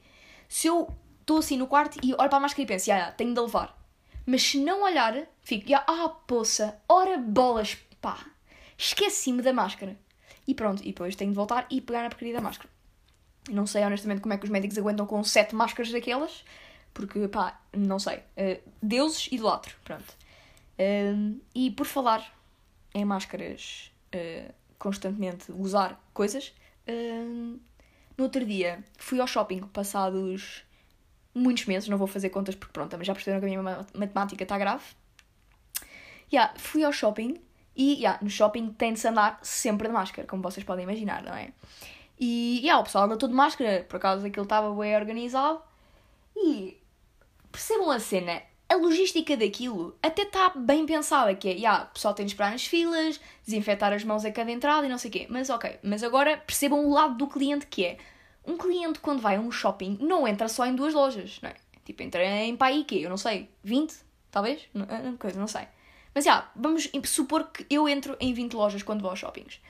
se 0.48 0.66
eu 0.66 0.88
estou 1.20 1.38
assim 1.38 1.56
no 1.56 1.66
quarto 1.66 1.98
e 2.02 2.14
olho 2.14 2.28
para 2.28 2.36
a 2.36 2.40
máscara 2.40 2.62
e 2.62 2.66
penso, 2.66 2.88
yeah, 2.88 3.04
yeah, 3.04 3.16
tenho 3.16 3.34
de 3.34 3.40
levar. 3.40 3.78
Mas 4.26 4.42
se 4.42 4.58
não 4.58 4.82
olhar, 4.82 5.26
fico, 5.42 5.68
yeah, 5.68 5.84
ah, 5.88 6.08
poça, 6.08 6.80
ora 6.88 7.18
bolas, 7.18 7.76
pá, 8.00 8.18
esqueci-me 8.76 9.42
da 9.42 9.52
máscara. 9.52 9.96
E 10.46 10.54
pronto, 10.54 10.82
e 10.82 10.86
depois 10.86 11.14
tenho 11.14 11.30
de 11.30 11.36
voltar 11.36 11.66
e 11.70 11.80
pegar 11.80 12.02
na 12.02 12.08
porcaria 12.08 12.34
da 12.34 12.40
máscara. 12.40 12.68
Não 13.48 13.66
sei 13.66 13.84
honestamente 13.84 14.20
como 14.20 14.34
é 14.34 14.38
que 14.38 14.44
os 14.44 14.50
médicos 14.50 14.76
aguentam 14.78 15.06
com 15.06 15.22
sete 15.22 15.54
máscaras 15.54 15.92
daquelas, 15.92 16.44
porque 16.92 17.28
pá, 17.28 17.60
não 17.72 17.98
sei. 17.98 18.18
Uh, 18.18 18.60
deuses 18.82 19.28
idolatro, 19.30 19.74
pronto. 19.84 20.16
Uh, 20.78 21.40
e 21.54 21.70
por 21.70 21.86
falar 21.86 22.34
em 22.94 23.04
máscaras, 23.04 23.92
uh, 24.14 24.52
constantemente 24.80 25.52
usar 25.52 26.02
coisas, 26.12 26.52
no 28.18 28.24
outro 28.24 28.44
dia 28.44 28.82
fui 28.98 29.20
ao 29.20 29.26
shopping 29.28 29.60
passados 29.68 30.64
muitos 31.32 31.66
meses, 31.66 31.88
não 31.88 31.96
vou 31.96 32.08
fazer 32.08 32.30
contas 32.30 32.56
porque 32.56 32.72
pronto, 32.72 32.98
mas 32.98 33.06
já 33.06 33.14
perceberam 33.14 33.38
que 33.40 33.46
a 33.46 33.48
minha 33.48 33.86
matemática 33.94 34.42
está 34.42 34.58
grave. 34.58 34.84
Yeah, 36.32 36.52
fui 36.58 36.82
ao 36.82 36.92
shopping 36.92 37.40
E, 37.76 37.94
yeah, 37.94 38.18
no 38.22 38.28
shopping 38.28 38.72
tem 38.72 38.92
de 38.92 39.00
se 39.00 39.08
andar 39.08 39.38
sempre 39.42 39.88
de 39.88 39.94
máscara, 39.94 40.26
como 40.26 40.42
vocês 40.42 40.64
podem 40.64 40.82
imaginar, 40.82 41.22
não 41.22 41.34
é? 41.34 41.52
E, 42.18 42.58
yeah, 42.62 42.80
o 42.80 42.84
pessoal 42.84 43.04
anda 43.04 43.16
todo 43.16 43.30
de 43.30 43.36
máscara, 43.36 43.86
por 43.88 43.98
causa 43.98 44.22
daquilo 44.22 44.44
estava 44.44 44.74
bem 44.74 44.94
organizado. 44.96 45.62
E, 46.36 46.78
percebam 47.50 47.90
a 47.90 47.98
cena, 47.98 48.42
a 48.70 48.76
logística 48.76 49.36
daquilo 49.36 49.96
até 50.00 50.22
está 50.22 50.50
bem 50.50 50.86
pensada, 50.86 51.34
que 51.34 51.48
é, 51.48 51.52
yeah, 51.52 51.84
o 51.84 51.94
pessoal 51.94 52.14
tem 52.14 52.24
de 52.24 52.32
esperar 52.32 52.52
nas 52.52 52.64
filas, 52.64 53.20
desinfetar 53.44 53.92
as 53.92 54.04
mãos 54.04 54.24
a 54.24 54.30
cada 54.30 54.50
entrada 54.52 54.86
e 54.86 54.88
não 54.88 54.96
sei 54.96 55.08
o 55.08 55.12
quê. 55.12 55.26
Mas 55.28 55.50
ok, 55.50 55.78
mas 55.82 56.04
agora 56.04 56.36
percebam 56.38 56.86
o 56.86 56.92
lado 56.92 57.16
do 57.16 57.26
cliente 57.26 57.66
que 57.66 57.84
é, 57.84 57.98
um 58.46 58.56
cliente 58.56 59.00
quando 59.00 59.20
vai 59.20 59.36
a 59.36 59.40
um 59.40 59.50
shopping 59.50 59.98
não 60.00 60.26
entra 60.26 60.48
só 60.48 60.64
em 60.64 60.74
duas 60.74 60.94
lojas, 60.94 61.40
não 61.42 61.50
é? 61.50 61.54
Tipo, 61.84 62.04
entra 62.04 62.24
em 62.24 62.56
aí 62.60 62.84
quê? 62.84 63.00
Eu 63.02 63.10
não 63.10 63.16
sei, 63.16 63.50
20? 63.64 63.92
Talvez? 64.30 64.62
Não, 64.72 65.16
coisa, 65.16 65.38
não 65.38 65.48
sei. 65.48 65.66
Mas 66.14 66.24
já, 66.24 66.48
vamos 66.54 66.88
supor 67.04 67.50
que 67.50 67.66
eu 67.68 67.88
entro 67.88 68.16
em 68.20 68.32
20 68.32 68.54
lojas 68.54 68.82
quando 68.82 69.00
vou 69.00 69.10
aos 69.10 69.18
shoppings. 69.18 69.60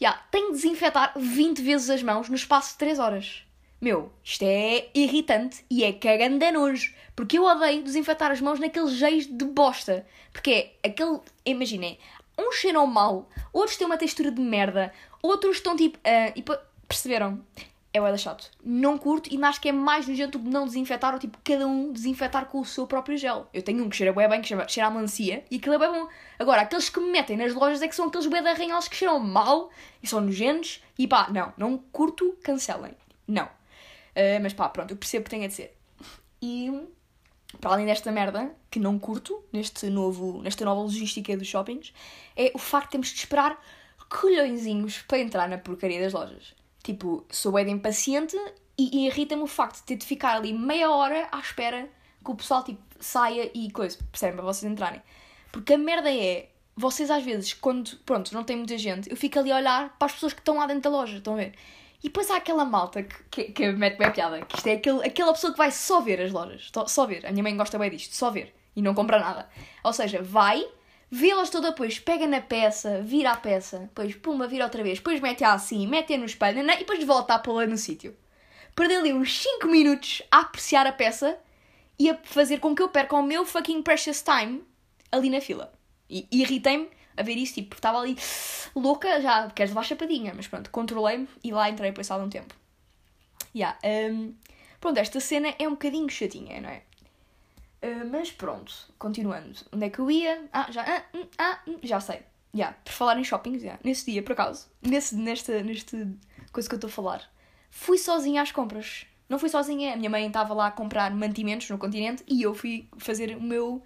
Já, 0.00 0.12
tenho 0.30 0.48
de 0.48 0.56
desinfetar 0.56 1.12
20 1.16 1.60
vezes 1.60 1.90
as 1.90 2.02
mãos 2.02 2.28
no 2.28 2.34
espaço 2.34 2.72
de 2.72 2.78
3 2.78 2.98
horas. 2.98 3.45
Meu, 3.80 4.10
isto 4.24 4.42
é 4.42 4.88
irritante 4.94 5.64
e 5.70 5.84
é 5.84 5.92
cagando 5.92 6.52
nojo. 6.52 6.94
Porque 7.14 7.38
eu 7.38 7.44
odeio 7.44 7.82
desinfetar 7.82 8.30
as 8.30 8.40
mãos 8.40 8.58
naqueles 8.58 8.92
jeitos 8.92 9.26
de 9.26 9.44
bosta. 9.44 10.06
Porque 10.32 10.72
é 10.82 10.88
aquele. 10.88 11.20
Imaginem, 11.44 11.98
uns 12.38 12.56
cheiram 12.56 12.86
mal, 12.86 13.28
outros 13.52 13.76
têm 13.76 13.86
uma 13.86 13.98
textura 13.98 14.30
de 14.30 14.40
merda, 14.40 14.92
outros 15.22 15.56
estão 15.56 15.76
tipo. 15.76 15.98
Uh, 15.98 16.58
perceberam? 16.88 17.42
é 17.96 18.12
o 18.12 18.18
chato. 18.18 18.50
Não 18.62 18.98
curto 18.98 19.32
e 19.32 19.42
acho 19.42 19.60
que 19.60 19.68
é 19.68 19.72
mais 19.72 20.06
nojento 20.06 20.38
que 20.38 20.48
não 20.48 20.66
desinfetar 20.66 21.14
ou 21.14 21.18
tipo 21.18 21.38
cada 21.42 21.66
um 21.66 21.92
desinfetar 21.92 22.46
com 22.46 22.60
o 22.60 22.64
seu 22.64 22.86
próprio 22.86 23.16
gel. 23.16 23.48
Eu 23.52 23.62
tenho 23.62 23.82
um 23.82 23.88
que 23.88 23.96
cheira 23.96 24.12
bem, 24.12 24.40
que 24.40 24.48
cheira, 24.48 24.68
cheira 24.68 24.88
a 24.88 24.90
melancia 24.90 25.44
e 25.50 25.56
aquilo 25.56 25.74
é 25.74 25.78
bem 25.78 25.90
bom. 25.90 26.08
Agora, 26.38 26.62
aqueles 26.62 26.88
que 26.88 27.00
me 27.00 27.10
metem 27.10 27.36
nas 27.36 27.54
lojas 27.54 27.80
é 27.82 27.88
que 27.88 27.94
são 27.94 28.08
aqueles 28.08 28.26
bué 28.26 28.42
de 28.42 28.48
arranhalos 28.48 28.88
que 28.88 28.96
cheiram 28.96 29.18
mal 29.18 29.70
e 30.02 30.06
são 30.06 30.20
nojentos 30.20 30.82
e 30.98 31.06
pá, 31.08 31.28
não, 31.30 31.52
não 31.56 31.78
curto, 31.90 32.36
cancelem. 32.42 32.92
Não. 33.26 33.48
Uh, 34.16 34.40
mas 34.42 34.54
pá, 34.54 34.68
pronto, 34.68 34.92
eu 34.92 34.96
percebo 34.96 35.24
que 35.24 35.30
tenha 35.30 35.46
de 35.46 35.54
ser. 35.54 35.76
E 36.40 36.88
para 37.60 37.72
além 37.72 37.86
desta 37.86 38.10
merda, 38.10 38.54
que 38.70 38.80
não 38.80 38.98
curto, 38.98 39.44
neste 39.52 39.88
novo, 39.90 40.42
nesta 40.42 40.64
nova 40.64 40.80
logística 40.80 41.36
dos 41.36 41.46
shoppings, 41.46 41.92
é 42.34 42.50
o 42.54 42.58
facto 42.58 42.86
de 42.86 42.90
termos 42.92 43.08
de 43.08 43.18
esperar 43.18 43.60
colhõezinhos 44.08 45.02
para 45.02 45.18
entrar 45.18 45.48
na 45.48 45.58
porcaria 45.58 46.00
das 46.00 46.12
lojas. 46.12 46.54
Tipo, 46.82 47.24
sou 47.30 47.52
bem 47.52 47.68
impaciente 47.70 48.36
e, 48.78 49.04
e 49.04 49.06
irrita-me 49.06 49.42
o 49.42 49.46
facto 49.46 49.76
de 49.76 49.82
ter 49.82 49.96
de 49.96 50.06
ficar 50.06 50.36
ali 50.36 50.52
meia 50.52 50.90
hora 50.90 51.28
à 51.32 51.38
espera 51.40 51.88
que 52.24 52.30
o 52.30 52.34
pessoal 52.34 52.62
tipo, 52.62 52.80
saia 53.00 53.50
e 53.54 53.70
coisa, 53.70 53.98
percebem? 54.10 54.36
Para 54.36 54.44
vocês 54.44 54.70
entrarem. 54.70 55.02
Porque 55.50 55.74
a 55.74 55.78
merda 55.78 56.12
é, 56.12 56.48
vocês 56.76 57.10
às 57.10 57.24
vezes, 57.24 57.54
quando, 57.54 57.96
pronto, 57.98 58.32
não 58.34 58.44
tem 58.44 58.56
muita 58.56 58.76
gente, 58.76 59.10
eu 59.10 59.16
fico 59.16 59.38
ali 59.38 59.50
a 59.50 59.56
olhar 59.56 59.96
para 59.98 60.06
as 60.06 60.12
pessoas 60.12 60.32
que 60.32 60.40
estão 60.40 60.56
lá 60.56 60.66
dentro 60.66 60.82
da 60.82 60.90
loja, 60.90 61.16
estão 61.16 61.34
a 61.34 61.36
ver? 61.36 61.54
E 62.02 62.08
depois 62.08 62.30
há 62.30 62.36
aquela 62.36 62.64
malta 62.64 63.02
que, 63.02 63.24
que, 63.30 63.44
que 63.52 63.72
mete 63.72 63.98
bem 63.98 64.10
piada, 64.12 64.40
que 64.42 64.56
isto 64.56 64.66
é 64.66 64.72
aquele, 64.72 65.04
aquela 65.04 65.32
pessoa 65.32 65.52
que 65.52 65.58
vai 65.58 65.70
só 65.70 66.00
ver 66.00 66.20
as 66.20 66.32
lojas, 66.32 66.70
só 66.86 67.06
ver. 67.06 67.26
A 67.26 67.32
minha 67.32 67.42
mãe 67.42 67.56
gosta 67.56 67.78
bem 67.78 67.90
disto, 67.90 68.14
só 68.14 68.30
ver. 68.30 68.54
E 68.74 68.82
não 68.82 68.94
compra 68.94 69.18
nada. 69.18 69.48
Ou 69.82 69.92
seja, 69.92 70.22
vai, 70.22 70.66
vê-las 71.10 71.50
toda, 71.50 71.70
depois 71.70 71.98
pega 71.98 72.26
na 72.26 72.40
peça, 72.40 73.00
vira 73.02 73.30
a 73.30 73.36
peça, 73.36 73.78
depois 73.80 74.14
puma, 74.14 74.46
vira 74.46 74.64
outra 74.64 74.82
vez, 74.82 74.98
depois 74.98 75.20
mete-a 75.20 75.52
assim, 75.52 75.86
mete-a 75.86 76.18
no 76.18 76.26
espelho 76.26 76.60
e 76.60 76.76
depois 76.76 77.02
volta 77.04 77.34
a 77.34 77.38
pô-la 77.38 77.66
no 77.66 77.78
sítio. 77.78 78.14
Perder 78.74 78.98
ali 78.98 79.12
uns 79.14 79.42
5 79.42 79.66
minutos 79.68 80.22
a 80.30 80.40
apreciar 80.40 80.86
a 80.86 80.92
peça 80.92 81.38
e 81.98 82.10
a 82.10 82.18
fazer 82.24 82.60
com 82.60 82.74
que 82.74 82.82
eu 82.82 82.90
perca 82.90 83.16
o 83.16 83.22
meu 83.22 83.46
fucking 83.46 83.82
precious 83.82 84.22
time 84.22 84.62
ali 85.10 85.30
na 85.30 85.40
fila. 85.40 85.72
E, 86.10 86.28
irritei-me 86.30 86.88
a 87.16 87.22
ver 87.22 87.36
isso, 87.36 87.54
tipo, 87.54 87.74
estava 87.74 87.98
ali 87.98 88.16
louca, 88.74 89.20
já 89.20 89.48
queres 89.50 89.70
levar 89.70 89.84
chapadinha, 89.84 90.32
mas 90.34 90.46
pronto, 90.46 90.70
controlei-me 90.70 91.28
e 91.42 91.52
lá 91.52 91.68
entrei 91.70 91.90
depois 91.90 92.10
há 92.10 92.16
um 92.16 92.28
tempo. 92.28 92.54
Yeah, 93.54 93.78
um, 94.12 94.34
pronto, 94.80 94.98
esta 94.98 95.18
cena 95.20 95.54
é 95.58 95.66
um 95.66 95.72
bocadinho 95.72 96.08
chatinha, 96.08 96.60
não 96.60 96.68
é? 96.68 96.82
Ah, 97.82 98.04
mas 98.04 98.30
pronto, 98.32 98.72
continuando. 98.98 99.60
Onde 99.72 99.86
é 99.86 99.90
que 99.90 99.98
eu 99.98 100.10
ia? 100.10 100.44
Ah, 100.52 100.70
já, 100.70 100.82
ah, 100.82 101.02
hum, 101.14 101.26
ah, 101.38 101.60
hum, 101.66 101.78
já 101.82 102.00
sei. 102.00 102.20
Yeah, 102.54 102.76
por 102.84 102.92
falar 102.92 103.18
em 103.18 103.24
shoppings, 103.24 103.62
yeah. 103.62 103.80
nesse 103.84 104.10
dia, 104.10 104.22
por 104.22 104.32
acaso, 104.32 104.68
nesse, 104.82 105.14
nesta, 105.14 105.62
neste 105.62 106.06
coisa 106.52 106.68
que 106.68 106.74
eu 106.74 106.78
estou 106.78 106.88
a 106.88 106.92
falar, 106.92 107.30
fui 107.70 107.98
sozinha 107.98 108.42
às 108.42 108.50
compras. 108.50 109.06
Não 109.28 109.38
fui 109.38 109.48
sozinha, 109.48 109.92
a 109.92 109.96
minha 109.96 110.08
mãe 110.08 110.26
estava 110.26 110.54
lá 110.54 110.68
a 110.68 110.70
comprar 110.70 111.10
mantimentos 111.14 111.68
no 111.68 111.78
continente 111.78 112.24
e 112.26 112.42
eu 112.42 112.54
fui 112.54 112.88
fazer 112.98 113.36
o 113.36 113.42
meu, 113.42 113.82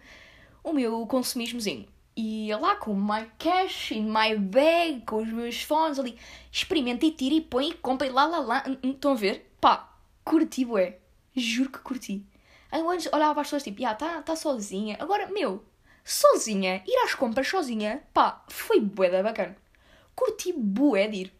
o 0.63 0.73
meu 0.73 1.07
consumismozinho. 1.07 1.89
E 2.23 2.55
lá 2.55 2.77
com 2.77 2.95
my 2.95 3.31
cash 3.39 3.93
in 3.93 4.03
my 4.03 4.37
bag, 4.37 5.01
com 5.07 5.23
os 5.23 5.33
meus 5.33 5.63
fones 5.63 5.99
ali, 5.99 6.19
experimenta 6.53 7.07
e 7.07 7.13
tira 7.13 7.35
e 7.35 7.41
põe 7.41 7.71
e 7.71 7.73
compra 7.73 8.07
e 8.07 8.11
lá 8.11 8.27
lá 8.27 8.41
lá. 8.41 8.65
Hum, 8.69 8.91
estão 8.91 9.13
a 9.13 9.15
ver? 9.15 9.51
Pá, 9.59 9.97
curti, 10.23 10.67
bué. 10.67 10.99
Juro 11.35 11.71
que 11.71 11.79
curti. 11.79 12.27
Eu 12.71 12.91
antes 12.91 13.11
olhava 13.11 13.33
para 13.33 13.41
as 13.41 13.47
pessoas 13.47 13.63
tipo, 13.63 13.83
ah, 13.87 13.95
tá, 13.95 14.21
tá 14.21 14.37
sozinha. 14.37 14.99
Agora, 15.01 15.29
meu, 15.29 15.65
sozinha, 16.05 16.85
ir 16.87 17.05
às 17.07 17.15
compras 17.15 17.49
sozinha, 17.49 18.03
pá, 18.13 18.45
foi 18.49 18.81
bué 18.81 19.09
da 19.09 19.23
bacana. 19.23 19.57
Curti 20.15 20.53
bué 20.53 21.09
de 21.09 21.17
ir. 21.17 21.33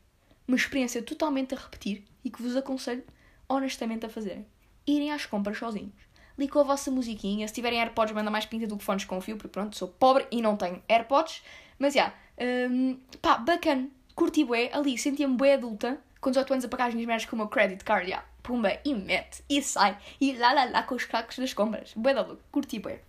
Uma 0.49 0.57
experiência 0.57 1.03
totalmente 1.03 1.55
a 1.55 1.59
repetir 1.59 2.07
e 2.25 2.31
que 2.31 2.41
vos 2.41 2.57
aconselho 2.57 3.05
honestamente 3.47 4.07
a 4.07 4.09
fazerem. 4.09 4.47
Irem 4.87 5.13
às 5.13 5.27
compras 5.27 5.59
sozinhos. 5.59 5.93
Li 6.41 6.49
com 6.49 6.59
a 6.59 6.65
vossa 6.65 6.91
musiquinha. 6.91 7.47
Se 7.47 7.55
tiverem 7.55 7.81
AirPods, 7.81 8.15
manda 8.15 8.31
mais 8.31 8.47
pinta 8.47 8.67
do 8.67 8.77
que 8.77 8.83
fones 8.83 9.05
com 9.05 9.21
fio, 9.21 9.37
porque 9.37 9.49
pronto, 9.49 9.77
sou 9.77 9.87
pobre 9.87 10.27
e 10.33 10.43
não 10.43 10.57
tenho 10.57 10.83
AirPods. 10.89 11.43
Mas 11.79 11.95
já, 11.95 12.13
yeah, 12.41 12.75
um, 12.75 12.99
pá, 13.23 13.39
bacana. 13.39 13.89
Curti 14.15 14.45
bué 14.45 14.71
ali, 14.73 14.99
sentia-me 14.99 15.37
bué 15.37 15.55
adulta. 15.55 16.01
Com 16.21 16.31
18 16.31 16.53
anos 16.53 16.65
a 16.65 16.69
pagar 16.69 16.89
as 16.89 16.95
minhas 16.95 17.07
merdas 17.07 17.27
com 17.27 17.37
o 17.37 17.39
meu 17.39 17.49
credit 17.49 17.85
card. 17.85 18.09
Yeah 18.09 18.31
pumba, 18.43 18.81
e 18.85 18.95
mete, 18.95 19.43
e 19.49 19.63
sai, 19.63 19.97
e 20.21 20.33
lá 20.33 20.53
lá 20.53 20.65
lá 20.65 20.83
com 20.83 20.95
os 20.95 21.05
cacos 21.05 21.39
das 21.39 21.55
compras. 21.55 21.93
Bué 21.95 22.15
da 22.15 22.23
louco, 22.23 22.43
curti 22.51 22.79
bué. 22.79 23.01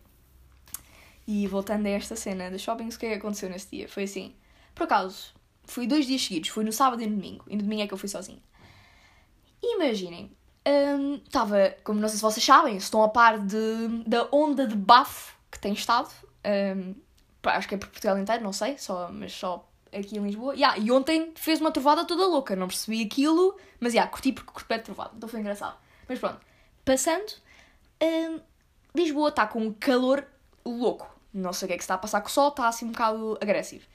E 1.28 1.48
voltando 1.48 1.86
a 1.86 1.90
esta 1.90 2.16
cena 2.16 2.52
dos 2.52 2.62
shoppings, 2.62 2.96
o 2.96 3.00
que 3.00 3.06
é 3.06 3.10
que 3.10 3.16
aconteceu 3.16 3.50
nesse 3.50 3.70
dia? 3.72 3.88
Foi 3.88 4.04
assim, 4.04 4.36
por 4.76 4.84
acaso, 4.84 5.34
fui 5.64 5.88
dois 5.88 6.06
dias 6.06 6.22
seguidos, 6.22 6.50
fui 6.50 6.64
no 6.64 6.72
sábado 6.72 7.02
e 7.02 7.08
no 7.08 7.16
domingo, 7.16 7.46
e 7.48 7.56
no 7.56 7.64
domingo 7.64 7.84
é 7.84 7.88
que 7.88 7.94
eu 7.94 7.98
fui 7.98 8.10
sozinha. 8.10 8.42
Imaginem, 9.64 10.32
estava, 11.26 11.58
um, 11.58 11.84
como 11.84 12.00
não 12.00 12.08
sei 12.08 12.18
se 12.18 12.22
vocês 12.22 12.46
sabem, 12.46 12.78
estão 12.78 13.04
a 13.04 13.10
par 13.10 13.40
de, 13.40 14.04
da 14.06 14.28
onda 14.32 14.68
de 14.68 14.76
bafo 14.76 15.36
que 15.52 15.60
tem 15.60 15.74
estado, 15.74 16.10
um, 16.76 16.96
acho 17.44 17.68
que 17.68 17.76
é 17.76 17.78
por 17.78 17.90
Portugal 17.90 18.18
inteiro, 18.18 18.44
não 18.44 18.54
sei, 18.54 18.78
só, 18.78 19.10
mas 19.12 19.34
só 19.34 19.68
aqui 19.92 20.18
em 20.18 20.24
Lisboa. 20.24 20.54
Yeah, 20.54 20.78
e 20.78 20.92
ontem 20.92 21.34
fez 21.36 21.60
uma 21.60 21.72
trovada 21.72 22.06
toda 22.06 22.26
louca, 22.26 22.56
não 22.56 22.68
percebi 22.68 23.04
aquilo, 23.04 23.58
mas 23.80 23.94
yeah, 23.94 24.10
curti 24.10 24.32
porque 24.32 24.52
curti 24.52 24.74
a 24.74 24.80
trovada, 24.80 25.12
então 25.16 25.28
foi 25.28 25.40
engraçado. 25.40 25.78
Mas 26.08 26.20
pronto, 26.20 26.40
passando, 26.86 27.34
hum, 28.02 28.40
Lisboa 28.96 29.30
está 29.30 29.48
com 29.48 29.60
um 29.60 29.74
calor 29.74 30.26
louco. 30.66 31.10
Não 31.34 31.54
sei 31.54 31.66
o 31.66 31.68
que 31.68 31.74
é 31.74 31.78
que 31.78 31.84
está 31.84 31.96
a 31.96 31.98
passar 31.98 32.22
com 32.22 32.28
o 32.28 32.32
sol, 32.32 32.50
está 32.50 32.68
assim 32.68 32.86
um 32.86 32.92
bocado 32.92 33.38
agressivo. 33.42 33.86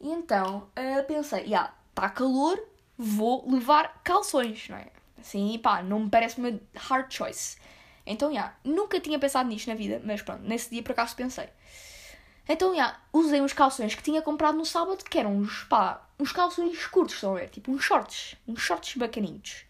E 0.00 0.08
então 0.08 0.68
uh, 0.78 1.04
pensei, 1.06 1.42
yeah, 1.44 1.74
está 1.90 2.08
calor, 2.08 2.58
vou 2.96 3.50
levar 3.50 4.00
calções, 4.02 4.68
não 4.68 4.78
é? 4.78 4.86
Assim, 5.20 5.58
pá, 5.58 5.82
não 5.82 6.00
me 6.00 6.10
parece 6.10 6.38
uma 6.38 6.58
hard 6.74 7.12
choice. 7.12 7.56
Então, 8.06 8.30
yeah, 8.30 8.56
nunca 8.64 8.98
tinha 8.98 9.18
pensado 9.18 9.48
nisto 9.48 9.68
na 9.68 9.74
vida, 9.74 10.00
mas 10.04 10.22
pronto, 10.22 10.42
nesse 10.42 10.70
dia 10.70 10.82
por 10.82 10.92
acaso 10.92 11.14
pensei. 11.14 11.48
Então, 12.48 12.74
já, 12.74 12.98
usei 13.12 13.40
uns 13.40 13.52
calções 13.52 13.94
que 13.94 14.02
tinha 14.02 14.20
comprado 14.22 14.58
no 14.58 14.64
sábado, 14.66 15.04
que 15.04 15.18
eram 15.18 15.36
uns, 15.36 15.62
pá, 15.64 16.04
uns 16.18 16.32
calções 16.32 16.86
curtos, 16.86 17.14
estão 17.14 17.36
a 17.36 17.40
ver? 17.40 17.48
Tipo, 17.50 17.70
uns 17.70 17.84
shorts. 17.84 18.34
Uns 18.48 18.60
shorts 18.60 18.96
bacaninhos. 18.96 19.64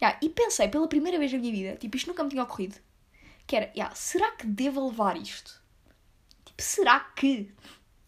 Já, 0.00 0.16
e 0.22 0.28
pensei, 0.28 0.68
pela 0.68 0.86
primeira 0.86 1.18
vez 1.18 1.32
na 1.32 1.38
minha 1.38 1.52
vida, 1.52 1.76
tipo, 1.76 1.96
isto 1.96 2.06
nunca 2.06 2.22
me 2.22 2.30
tinha 2.30 2.42
ocorrido, 2.42 2.76
que 3.46 3.56
era, 3.56 3.70
já, 3.74 3.90
será 3.94 4.30
que 4.30 4.46
devo 4.46 4.88
levar 4.88 5.16
isto? 5.16 5.60
Tipo, 6.44 6.62
será 6.62 7.00
que 7.00 7.52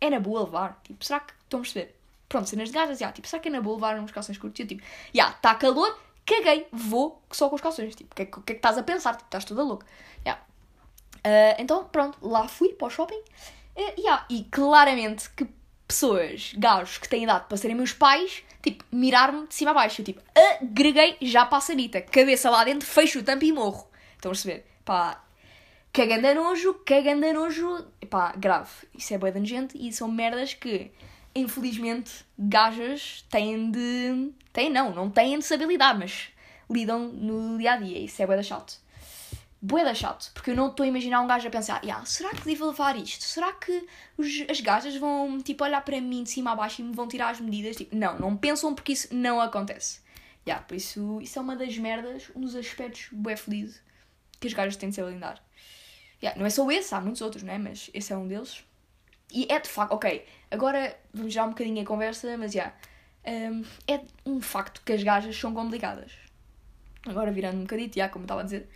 é 0.00 0.08
na 0.08 0.20
boa 0.20 0.44
levar? 0.44 0.80
Tipo, 0.84 1.04
será 1.04 1.20
que, 1.20 1.34
estão 1.42 1.60
a 1.60 1.62
perceber? 1.62 1.96
Pronto, 2.28 2.48
cenas 2.48 2.68
de 2.68 2.74
gajas, 2.74 2.98
já, 2.98 3.12
tipo, 3.12 3.28
será 3.28 3.42
que 3.42 3.48
é 3.48 3.50
na 3.50 3.60
boa 3.60 3.74
levar 3.74 3.98
uns 3.98 4.10
calções 4.10 4.38
curtos? 4.38 4.60
E 4.60 4.62
eu, 4.62 4.66
tipo, 4.68 4.82
já, 5.12 5.30
está 5.30 5.54
calor, 5.54 5.98
caguei, 6.36 6.66
vou 6.72 7.22
só 7.30 7.48
com 7.48 7.56
os 7.56 7.60
calções. 7.60 7.94
Tipo, 7.94 8.12
o 8.12 8.14
que, 8.14 8.22
é 8.22 8.26
que, 8.26 8.38
é 8.38 8.42
que 8.42 8.52
estás 8.52 8.78
a 8.78 8.82
pensar? 8.82 9.12
Tipo, 9.12 9.26
estás 9.26 9.44
toda 9.44 9.62
louca. 9.62 9.86
Já. 10.24 10.34
Uh, 10.34 11.54
então, 11.58 11.84
pronto, 11.84 12.18
lá 12.20 12.48
fui 12.48 12.70
para 12.70 12.88
o 12.88 12.90
shopping 12.90 13.22
Uh, 13.74 13.98
yeah, 13.98 14.26
e 14.28 14.44
claramente 14.44 15.30
que 15.30 15.46
pessoas, 15.88 16.52
gajos 16.56 16.98
que 16.98 17.08
têm 17.08 17.24
idade 17.24 17.46
para 17.48 17.56
serem 17.56 17.76
meus 17.76 17.92
pais, 17.92 18.42
tipo, 18.62 18.84
mirar-me 18.92 19.46
de 19.46 19.54
cima 19.54 19.70
a 19.70 19.74
baixo. 19.74 20.02
Eu, 20.02 20.04
tipo, 20.04 20.22
agreguei 20.60 21.16
já 21.22 21.46
para 21.46 21.58
a 21.58 21.60
sanita. 21.60 22.00
Cabeça 22.02 22.50
lá 22.50 22.64
dentro, 22.64 22.86
fecho 22.86 23.20
o 23.20 23.22
tampo 23.22 23.44
e 23.44 23.52
morro. 23.52 23.88
Estão 24.14 24.30
a 24.30 24.34
perceber? 24.34 24.66
Pá, 24.84 25.22
cagando 25.92 26.34
nojo, 26.34 26.74
cagando 26.84 27.32
nojo. 27.32 27.86
Pá, 28.10 28.34
grave. 28.36 28.70
Isso 28.94 29.14
é 29.14 29.18
boa 29.18 29.32
de 29.32 29.44
gente 29.48 29.76
e 29.76 29.90
são 29.92 30.08
merdas 30.08 30.52
que, 30.52 30.90
infelizmente, 31.34 32.24
gajas 32.38 33.24
têm 33.30 33.70
de... 33.70 34.32
Têm 34.52 34.70
não, 34.70 34.94
não 34.94 35.10
têm 35.10 35.38
de 35.38 35.44
saber 35.44 35.66
lidar, 35.66 35.98
mas 35.98 36.28
lidam 36.70 37.08
no 37.08 37.58
dia-a-dia. 37.58 37.98
-dia. 37.98 38.04
Isso 38.04 38.22
é 38.22 38.26
boa 38.26 38.36
da 38.36 38.42
chato. 38.42 38.80
Boeda 39.64 39.94
chato, 39.94 40.32
porque 40.34 40.50
eu 40.50 40.56
não 40.56 40.70
estou 40.70 40.82
a 40.82 40.88
imaginar 40.88 41.20
um 41.20 41.26
gajo 41.28 41.46
a 41.46 41.50
pensar, 41.50 41.80
yeah, 41.84 42.04
será 42.04 42.30
que 42.30 42.44
devo 42.44 42.66
levar 42.66 42.96
isto? 42.96 43.22
Será 43.22 43.52
que 43.52 43.86
os, 44.18 44.44
as 44.50 44.60
gajas 44.60 44.96
vão, 44.96 45.40
tipo, 45.40 45.62
olhar 45.62 45.80
para 45.82 46.00
mim 46.00 46.24
de 46.24 46.30
cima 46.30 46.50
a 46.50 46.56
baixo 46.56 46.82
e 46.82 46.84
me 46.84 46.92
vão 46.92 47.06
tirar 47.06 47.30
as 47.30 47.40
medidas? 47.40 47.76
Tipo, 47.76 47.94
não, 47.94 48.18
não 48.18 48.36
pensam 48.36 48.74
porque 48.74 48.92
isso 48.92 49.14
não 49.14 49.40
acontece. 49.40 50.00
Yeah, 50.44 50.64
por 50.64 50.74
isso, 50.74 51.20
isso 51.20 51.38
é 51.38 51.42
uma 51.42 51.54
das 51.54 51.78
merdas, 51.78 52.28
um 52.34 52.40
dos 52.40 52.56
aspectos 52.56 53.06
bué 53.12 53.36
feliz 53.36 53.80
que 54.40 54.48
as 54.48 54.52
gajas 54.52 54.74
têm 54.74 54.88
de 54.88 54.96
se 54.96 55.02
blindar. 55.02 55.40
Yeah, 56.20 56.36
não 56.36 56.44
é 56.44 56.50
só 56.50 56.68
esse, 56.68 56.92
há 56.92 57.00
muitos 57.00 57.22
outros, 57.22 57.44
não 57.44 57.52
é? 57.52 57.58
Mas 57.58 57.88
esse 57.94 58.12
é 58.12 58.16
um 58.16 58.26
deles. 58.26 58.64
E 59.32 59.46
é 59.48 59.58
de 59.58 59.68
facto, 59.68 59.92
ok, 59.92 60.24
agora 60.50 60.96
vamos 61.12 61.32
já 61.32 61.44
um 61.44 61.50
bocadinho 61.50 61.82
a 61.82 61.86
conversa, 61.86 62.36
mas 62.36 62.52
já. 62.52 62.72
Yeah, 63.26 63.54
um, 63.54 63.64
é 63.88 64.00
um 64.26 64.40
facto 64.40 64.82
que 64.84 64.92
as 64.92 65.02
gajas 65.02 65.36
são 65.36 65.54
complicadas. 65.54 66.12
Agora 67.06 67.30
virando 67.32 67.58
um 67.58 67.62
bocadinho, 67.62 67.90
já, 67.94 68.08
como 68.08 68.24
estava 68.24 68.42
a 68.42 68.44
dizer 68.44 68.68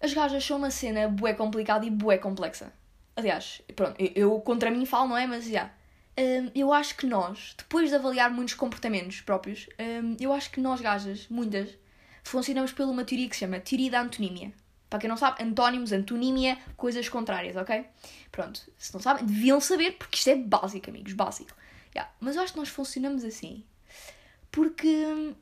as 0.00 0.12
gajas 0.12 0.44
são 0.44 0.58
uma 0.58 0.70
cena 0.70 1.08
bué 1.08 1.32
complicada 1.34 1.84
e 1.86 1.90
bué 1.90 2.18
complexa. 2.18 2.72
Aliás, 3.14 3.62
pronto, 3.74 3.96
eu, 3.98 4.10
eu 4.14 4.40
contra 4.40 4.70
mim 4.70 4.84
falo, 4.84 5.08
não 5.08 5.16
é? 5.16 5.26
Mas 5.26 5.46
já. 5.46 5.70
Um, 6.18 6.50
eu 6.54 6.72
acho 6.72 6.96
que 6.96 7.06
nós, 7.06 7.54
depois 7.58 7.90
de 7.90 7.96
avaliar 7.96 8.30
muitos 8.30 8.54
comportamentos 8.54 9.20
próprios, 9.20 9.68
um, 9.78 10.16
eu 10.18 10.32
acho 10.32 10.50
que 10.50 10.60
nós 10.60 10.80
gajas, 10.80 11.26
muitas, 11.28 11.68
funcionamos 12.24 12.72
por 12.72 12.86
uma 12.86 13.04
teoria 13.04 13.28
que 13.28 13.36
se 13.36 13.40
chama 13.40 13.60
teoria 13.60 13.90
da 13.90 14.00
antonímia. 14.00 14.52
Para 14.96 15.02
quem 15.02 15.10
não 15.10 15.16
sabe, 15.16 15.42
antónimos, 15.42 15.92
antonímia, 15.92 16.56
coisas 16.76 17.06
contrárias, 17.08 17.54
ok? 17.54 17.84
Pronto, 18.32 18.62
se 18.78 18.94
não 18.94 19.00
sabem, 19.00 19.26
deviam 19.26 19.60
saber, 19.60 19.92
porque 19.92 20.16
isto 20.16 20.30
é 20.30 20.36
básico, 20.36 20.88
amigos, 20.88 21.12
básico. 21.12 21.54
Yeah. 21.94 22.12
Mas 22.18 22.36
eu 22.36 22.42
acho 22.42 22.54
que 22.54 22.58
nós 22.58 22.68
funcionamos 22.70 23.24
assim 23.24 23.62
porque 24.50 24.88
hum, 24.88 25.34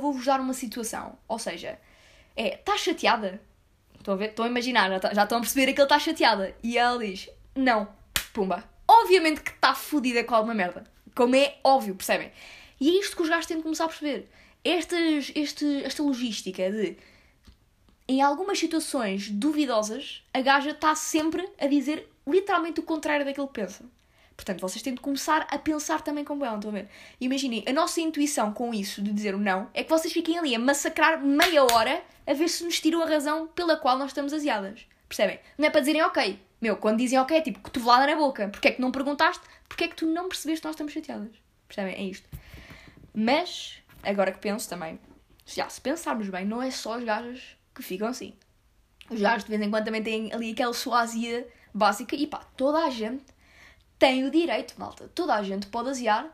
vou-vos 0.00 0.24
dar 0.24 0.40
uma 0.40 0.54
situação. 0.54 1.18
Ou 1.28 1.38
seja, 1.38 1.78
é, 2.34 2.54
estás 2.54 2.80
chateada? 2.80 3.38
Estão 3.98 4.14
a 4.14 4.16
ver? 4.16 4.30
Estão 4.30 4.46
a 4.46 4.48
imaginar, 4.48 4.88
já, 4.88 4.98
tá, 4.98 5.12
já 5.12 5.24
estão 5.24 5.36
a 5.36 5.40
perceber 5.42 5.74
que 5.74 5.78
ele 5.78 5.84
está 5.84 5.98
chateada. 5.98 6.56
E 6.62 6.78
ela 6.78 6.98
diz: 6.98 7.28
Não, 7.54 7.86
pumba. 8.32 8.64
Obviamente 8.88 9.42
que 9.42 9.50
está 9.50 9.74
fodida 9.74 10.24
com 10.24 10.34
alguma 10.34 10.54
merda. 10.54 10.84
Como 11.14 11.36
é 11.36 11.58
óbvio, 11.62 11.94
percebem? 11.94 12.32
E 12.80 12.88
é 12.88 13.00
isto 13.00 13.14
que 13.14 13.22
os 13.22 13.28
gajos 13.28 13.44
têm 13.44 13.58
de 13.58 13.62
começar 13.62 13.84
a 13.84 13.88
perceber. 13.88 14.30
Estas, 14.64 15.30
este, 15.34 15.84
esta 15.84 16.02
logística 16.02 16.70
de. 16.70 16.96
Em 18.10 18.20
algumas 18.22 18.58
situações 18.58 19.30
duvidosas, 19.30 20.24
a 20.34 20.40
gaja 20.40 20.70
está 20.70 20.96
sempre 20.96 21.48
a 21.56 21.68
dizer 21.68 22.10
literalmente 22.26 22.80
o 22.80 22.82
contrário 22.82 23.24
daquilo 23.24 23.46
que 23.46 23.60
pensa. 23.60 23.84
Portanto, 24.34 24.60
vocês 24.60 24.82
têm 24.82 24.94
de 24.94 25.00
começar 25.00 25.46
a 25.48 25.56
pensar 25.56 26.02
também 26.02 26.24
como 26.24 26.44
ela, 26.44 26.56
estão 26.56 26.72
a 26.72 26.74
ver? 26.74 26.88
Imaginem, 27.20 27.62
a 27.68 27.72
nossa 27.72 28.00
intuição 28.00 28.52
com 28.52 28.74
isso 28.74 29.00
de 29.00 29.12
dizer 29.12 29.32
o 29.36 29.38
não 29.38 29.70
é 29.72 29.84
que 29.84 29.90
vocês 29.90 30.12
fiquem 30.12 30.36
ali 30.36 30.56
a 30.56 30.58
massacrar 30.58 31.24
meia 31.24 31.62
hora 31.62 32.02
a 32.26 32.34
ver 32.34 32.48
se 32.48 32.64
nos 32.64 32.80
tiram 32.80 33.00
a 33.00 33.06
razão 33.06 33.46
pela 33.46 33.76
qual 33.76 33.96
nós 33.96 34.10
estamos 34.10 34.32
aziadas. 34.32 34.84
Percebem? 35.08 35.38
Não 35.56 35.68
é 35.68 35.70
para 35.70 35.78
dizerem 35.78 36.02
ok. 36.02 36.36
Meu, 36.60 36.76
quando 36.78 36.98
dizem 36.98 37.16
ok 37.16 37.36
é 37.36 37.40
tipo 37.40 37.60
cotovelada 37.60 38.08
na 38.08 38.16
boca. 38.16 38.48
Porquê 38.48 38.66
é 38.66 38.72
que 38.72 38.80
não 38.80 38.90
perguntaste? 38.90 39.44
Porquê 39.68 39.84
é 39.84 39.88
que 39.88 39.94
tu 39.94 40.06
não 40.06 40.28
percebeste 40.28 40.62
que 40.62 40.66
nós 40.66 40.74
estamos 40.74 40.92
chateadas? 40.92 41.30
Percebem? 41.68 41.94
É 41.94 42.02
isto. 42.02 42.28
Mas, 43.14 43.80
agora 44.02 44.32
que 44.32 44.40
penso 44.40 44.68
também, 44.68 44.98
já, 45.46 45.68
se 45.68 45.80
pensarmos 45.80 46.28
bem, 46.28 46.44
não 46.44 46.60
é 46.60 46.72
só 46.72 46.94
as 46.94 47.04
gajas 47.04 47.59
que 47.80 47.88
ficam 47.88 48.08
assim. 48.08 48.34
Os 49.10 49.20
gajos 49.20 49.44
de 49.44 49.50
vez 49.50 49.60
em 49.60 49.70
quando 49.70 49.84
também 49.84 50.02
têm 50.02 50.32
ali 50.32 50.52
aquela 50.52 50.72
suazia 50.72 51.46
básica 51.74 52.14
e 52.14 52.26
pá, 52.26 52.44
toda 52.56 52.84
a 52.84 52.90
gente 52.90 53.24
tem 53.98 54.24
o 54.24 54.30
direito, 54.30 54.74
malta. 54.78 55.10
Toda 55.14 55.34
a 55.34 55.42
gente 55.42 55.66
pode 55.66 55.90
aziar. 55.90 56.26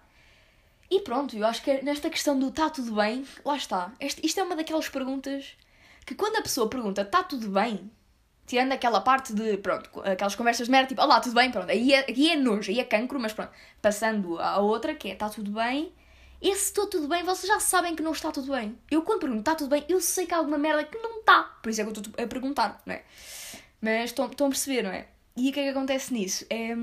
E 0.91 1.01
pronto, 1.01 1.37
eu 1.37 1.45
acho 1.47 1.63
que 1.63 1.83
nesta 1.83 2.09
questão 2.09 2.39
do 2.39 2.49
está 2.49 2.71
tudo 2.71 2.95
bem, 2.95 3.27
lá 3.45 3.57
está. 3.57 3.93
Este, 3.99 4.25
isto 4.25 4.39
é 4.39 4.43
uma 4.43 4.55
daquelas 4.55 4.89
perguntas 4.89 5.57
que 6.05 6.15
quando 6.15 6.37
a 6.37 6.43
pessoa 6.43 6.71
pergunta 6.71 7.03
está 7.03 7.25
tudo 7.25 7.49
bem, 7.49 7.91
tirando 8.47 8.73
aquela 8.73 9.01
parte 9.01 9.33
de, 9.35 9.57
pronto, 9.59 9.91
aquelas 10.03 10.37
conversas 10.37 10.69
de 10.69 10.71
merda, 10.71 10.89
tipo, 10.89 11.03
olá, 11.03 11.19
tudo 11.19 11.35
bem, 11.35 11.51
pronto, 11.51 11.69
aí 11.69 11.93
é, 11.93 12.07
aí 12.09 12.31
é 12.31 12.37
nojo, 12.37 12.71
aí 12.71 12.79
é 12.79 12.85
cancro, 12.85 13.19
mas 13.19 13.33
pronto, 13.33 13.51
passando 13.83 14.39
à 14.39 14.59
outra, 14.59 14.95
que 14.95 15.09
é 15.09 15.13
está 15.15 15.29
tudo 15.29 15.51
bem, 15.51 15.93
esse 16.49 16.67
estou 16.67 16.87
tudo 16.87 17.09
bem, 17.09 17.25
vocês 17.25 17.47
já 17.47 17.61
sabem 17.61 17.95
que 17.95 18.03
não 18.03 18.13
está 18.13 18.31
tudo 18.31 18.53
bem. 18.53 18.79
Eu 18.91 19.03
quando 19.03 19.21
pergunto 19.21 19.41
está 19.41 19.55
tudo 19.55 19.71
bem, 19.71 19.85
eu 19.89 20.01
sei 20.01 20.27
que 20.27 20.35
há 20.35 20.39
alguma 20.39 20.59
merda 20.59 20.85
que 20.85 20.99
não 20.99 21.21
está, 21.21 21.43
por 21.63 21.71
isso 21.71 21.81
é 21.81 21.85
que 21.85 21.91
eu 21.91 22.03
estou 22.03 22.25
a 22.25 22.27
perguntar, 22.27 22.83
não 22.85 22.95
é? 22.95 23.05
Mas 23.81 24.11
estão, 24.11 24.27
a 24.27 24.49
perceber, 24.49 24.83
não 24.83 24.91
é? 24.91 25.07
E 25.37 25.51
o 25.51 25.53
que 25.53 25.61
é 25.61 25.65
que 25.65 25.69
acontece 25.71 26.13
nisso? 26.13 26.47
É 26.49 26.77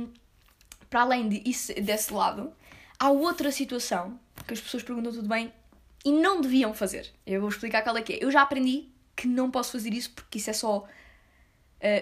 para 0.93 1.01
além 1.01 1.27
de 1.27 1.41
isso, 1.49 1.73
desse 1.73 2.13
lado, 2.13 2.53
há 2.99 3.09
outra 3.09 3.51
situação 3.51 4.19
que 4.45 4.53
as 4.53 4.61
pessoas 4.61 4.83
perguntam 4.83 5.11
tudo 5.11 5.27
bem 5.27 5.51
e 6.05 6.11
não 6.11 6.39
deviam 6.39 6.71
fazer. 6.71 7.09
Eu 7.25 7.41
vou 7.41 7.49
explicar 7.49 7.81
qual 7.81 7.97
é 7.97 8.03
que 8.03 8.13
é. 8.13 8.23
Eu 8.23 8.29
já 8.29 8.43
aprendi 8.43 8.89
que 9.15 9.27
não 9.27 9.49
posso 9.49 9.71
fazer 9.71 9.91
isso 9.91 10.11
porque 10.11 10.37
isso 10.37 10.51
é 10.51 10.53
só 10.53 10.79
uh, 10.79 10.87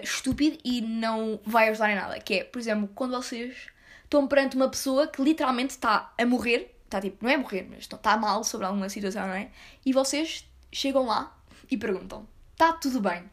estúpido 0.02 0.58
e 0.62 0.82
não 0.82 1.40
vai 1.42 1.70
ajudar 1.70 1.90
em 1.90 1.94
nada. 1.94 2.20
Que 2.20 2.40
é, 2.40 2.44
por 2.44 2.58
exemplo, 2.58 2.90
quando 2.94 3.12
vocês 3.12 3.56
estão 4.04 4.28
perante 4.28 4.56
uma 4.56 4.68
pessoa 4.68 5.06
que 5.06 5.22
literalmente 5.22 5.70
está 5.70 6.12
a 6.18 6.26
morrer, 6.26 6.71
está 6.92 7.00
tipo, 7.00 7.24
não 7.24 7.30
é 7.30 7.36
morrer, 7.36 7.66
mas 7.68 7.80
está 7.80 8.16
mal 8.16 8.44
sobre 8.44 8.66
alguma 8.66 8.88
situação, 8.88 9.26
não 9.26 9.34
é? 9.34 9.50
E 9.84 9.92
vocês 9.92 10.46
chegam 10.70 11.06
lá 11.06 11.36
e 11.70 11.76
perguntam: 11.76 12.26
está 12.52 12.72
tudo 12.72 13.00
bem? 13.00 13.24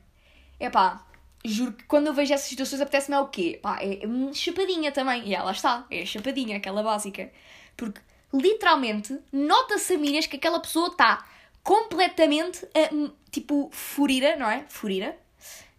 É 0.60 0.70
pá, 0.70 1.06
juro 1.44 1.74
que 1.74 1.84
quando 1.86 2.08
eu 2.08 2.14
vejo 2.14 2.34
essas 2.34 2.48
situações 2.48 2.82
apetece-me 2.82 3.16
é 3.16 3.20
o 3.20 3.28
quê? 3.28 3.60
Pá, 3.62 3.80
é 3.82 4.06
uma 4.06 4.34
chapadinha 4.34 4.92
também. 4.92 5.28
E 5.28 5.36
ela 5.36 5.52
está, 5.52 5.86
é 5.92 6.06
chapadinha, 6.06 6.58
aquela 6.58 6.82
básica. 6.82 7.32
Porque 7.76 8.02
literalmente 8.34 9.20
nota-se 9.32 9.94
a 9.94 9.98
minhas 9.98 10.26
que 10.26 10.38
aquela 10.38 10.60
pessoa 10.60 10.88
está 10.88 11.26
completamente 11.64 12.66
uh, 12.66 13.14
tipo 13.32 13.70
furira, 13.72 14.36
não 14.36 14.50
é? 14.50 14.66
Furira. 14.68 15.18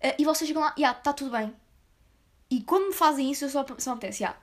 Uh, 0.03 0.14
e 0.19 0.25
vocês 0.25 0.49
chegam 0.49 0.62
lá, 0.62 0.75
e 0.77 0.81
yeah, 0.81 0.99
está 0.99 1.12
tudo 1.12 1.31
bem. 1.31 1.55
E 2.51 2.62
quando 2.62 2.88
me 2.88 2.93
fazem 2.93 3.31
isso, 3.31 3.45
eu 3.45 3.49
só, 3.49 3.64
só 3.79 3.93
apetece, 3.93 4.23
yeah, 4.23 4.38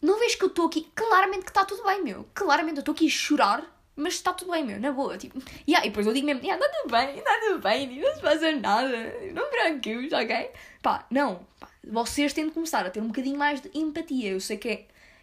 não 0.00 0.18
vejo 0.18 0.38
que 0.38 0.44
eu 0.44 0.48
estou 0.48 0.66
aqui, 0.66 0.90
claramente 0.94 1.44
que 1.44 1.50
está 1.50 1.64
tudo 1.64 1.82
bem, 1.84 2.02
meu. 2.02 2.26
Claramente 2.34 2.76
eu 2.76 2.80
estou 2.80 2.92
aqui 2.92 3.06
a 3.06 3.10
chorar 3.10 3.80
mas 4.00 4.14
está 4.14 4.32
tudo 4.32 4.50
bem, 4.50 4.64
meu, 4.64 4.80
na 4.80 4.92
boa. 4.92 5.16
Tipo, 5.18 5.38
yeah, 5.68 5.86
e 5.86 5.90
depois 5.90 6.06
eu 6.06 6.12
digo 6.12 6.26
mesmo, 6.26 6.42
yeah, 6.42 6.62
está 6.64 6.80
tudo 6.80 6.90
bem, 6.90 7.18
está 7.18 7.38
tudo 7.40 7.58
bem, 7.60 8.00
não 8.00 8.14
se 8.14 8.20
passa 8.20 8.52
nada, 8.52 9.14
não 9.34 9.50
tranquilos, 9.50 10.12
ok? 10.12 10.50
Pá, 10.82 11.06
não, 11.10 11.46
pá, 11.58 11.68
vocês 11.84 12.32
têm 12.32 12.46
de 12.46 12.52
começar 12.52 12.84
a 12.86 12.90
ter 12.90 13.00
um 13.00 13.08
bocadinho 13.08 13.38
mais 13.38 13.60
de 13.60 13.70
empatia. 13.74 14.30
Eu 14.30 14.40
sei 14.40 14.56
que 14.56 14.70
a 14.70 14.78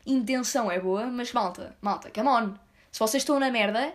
intenção 0.05 0.71
é 0.71 0.79
boa, 0.79 1.07
mas 1.07 1.33
malta, 1.33 1.75
malta, 1.81 2.11
come 2.11 2.29
on. 2.29 2.53
Se 2.91 2.99
vocês 2.99 3.23
estão 3.23 3.39
na 3.39 3.49
merda, 3.49 3.93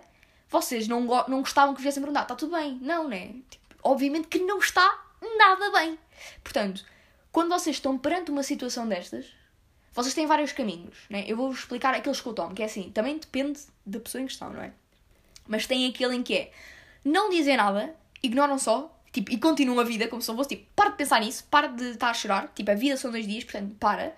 vocês 0.50 0.88
não, 0.88 1.00
não 1.28 1.40
gostavam 1.40 1.74
que 1.74 1.82
viessem 1.82 2.02
perguntar, 2.02 2.22
está 2.22 2.34
tudo 2.34 2.52
bem? 2.56 2.78
Não, 2.82 3.06
né? 3.06 3.36
Tipo, 3.48 3.64
obviamente 3.84 4.28
que 4.28 4.40
não 4.40 4.58
está 4.58 5.00
nada 5.38 5.70
bem. 5.70 5.98
Portanto, 6.42 6.84
quando 7.30 7.50
vocês 7.50 7.76
estão 7.76 7.96
perante 7.96 8.30
uma 8.30 8.42
situação 8.42 8.88
destas, 8.88 9.26
vocês 9.94 10.14
têm 10.14 10.26
vários 10.26 10.52
caminhos, 10.52 10.96
né? 11.10 11.24
Eu 11.26 11.36
vou-vos 11.36 11.60
explicar 11.60 11.94
aqueles 11.94 12.20
que 12.20 12.26
eu 12.26 12.32
tomo, 12.32 12.54
que 12.54 12.62
é 12.62 12.66
assim, 12.66 12.90
também 12.90 13.18
depende 13.18 13.60
da 13.84 14.00
pessoa 14.00 14.22
em 14.22 14.26
questão, 14.26 14.50
não 14.50 14.62
é? 14.62 14.72
Mas 15.46 15.66
tem 15.66 15.86
aquele 15.86 16.16
em 16.16 16.22
que 16.22 16.34
é 16.34 16.52
não 17.04 17.28
dizem 17.30 17.56
nada, 17.56 17.94
ignoram 18.22 18.58
só, 18.58 18.96
tipo, 19.12 19.30
e 19.32 19.38
continuam 19.38 19.80
a 19.80 19.84
vida 19.84 20.08
como 20.08 20.22
se 20.22 20.28
não 20.28 20.36
fosse, 20.36 20.50
tipo, 20.50 20.66
para 20.74 20.90
de 20.90 20.96
pensar 20.96 21.20
nisso, 21.20 21.44
para 21.50 21.66
de 21.66 21.90
estar 21.90 22.10
a 22.10 22.14
chorar, 22.14 22.52
tipo, 22.54 22.70
a 22.70 22.74
vida 22.74 22.96
são 22.96 23.10
dois 23.10 23.26
dias, 23.26 23.44
portanto, 23.44 23.74
para. 23.78 24.14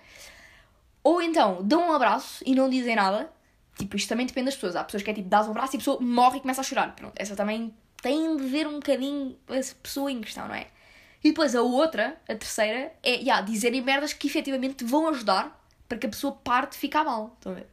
Ou 1.03 1.21
então, 1.21 1.59
dão 1.63 1.89
um 1.89 1.91
abraço 1.93 2.43
e 2.45 2.55
não 2.55 2.69
dizem 2.69 2.95
nada, 2.95 3.31
tipo, 3.77 3.95
isto 3.95 4.07
também 4.07 4.25
depende 4.25 4.45
das 4.45 4.55
pessoas. 4.55 4.75
Há 4.75 4.83
pessoas 4.83 5.03
que 5.03 5.09
é 5.09 5.13
tipo, 5.13 5.27
dás 5.27 5.47
um 5.47 5.51
abraço 5.51 5.75
e 5.75 5.77
a 5.77 5.79
pessoa 5.79 5.99
morre 5.99 6.37
e 6.37 6.41
começa 6.41 6.61
a 6.61 6.63
chorar. 6.63 6.95
Pronto, 6.95 7.13
essa 7.15 7.35
também 7.35 7.73
tem 8.01 8.37
de 8.37 8.43
ver 8.43 8.67
um 8.67 8.75
bocadinho 8.75 9.35
essa 9.49 9.75
pessoa 9.75 10.11
em 10.11 10.21
questão, 10.21 10.47
não 10.47 10.55
é? 10.55 10.67
E 11.23 11.29
depois 11.29 11.55
a 11.55 11.61
outra, 11.61 12.17
a 12.29 12.35
terceira, 12.35 12.93
é, 13.01 13.15
yeah, 13.15 13.41
dizerem 13.41 13.81
merdas 13.81 14.13
que 14.13 14.27
efetivamente 14.27 14.83
vão 14.83 15.07
ajudar 15.07 15.64
para 15.87 15.97
que 15.97 16.07
a 16.07 16.09
pessoa 16.09 16.33
pare 16.33 16.67
de 16.67 16.77
ficar 16.77 17.03
mal. 17.03 17.33
Estão 17.37 17.51
a 17.51 17.55
ver? 17.55 17.67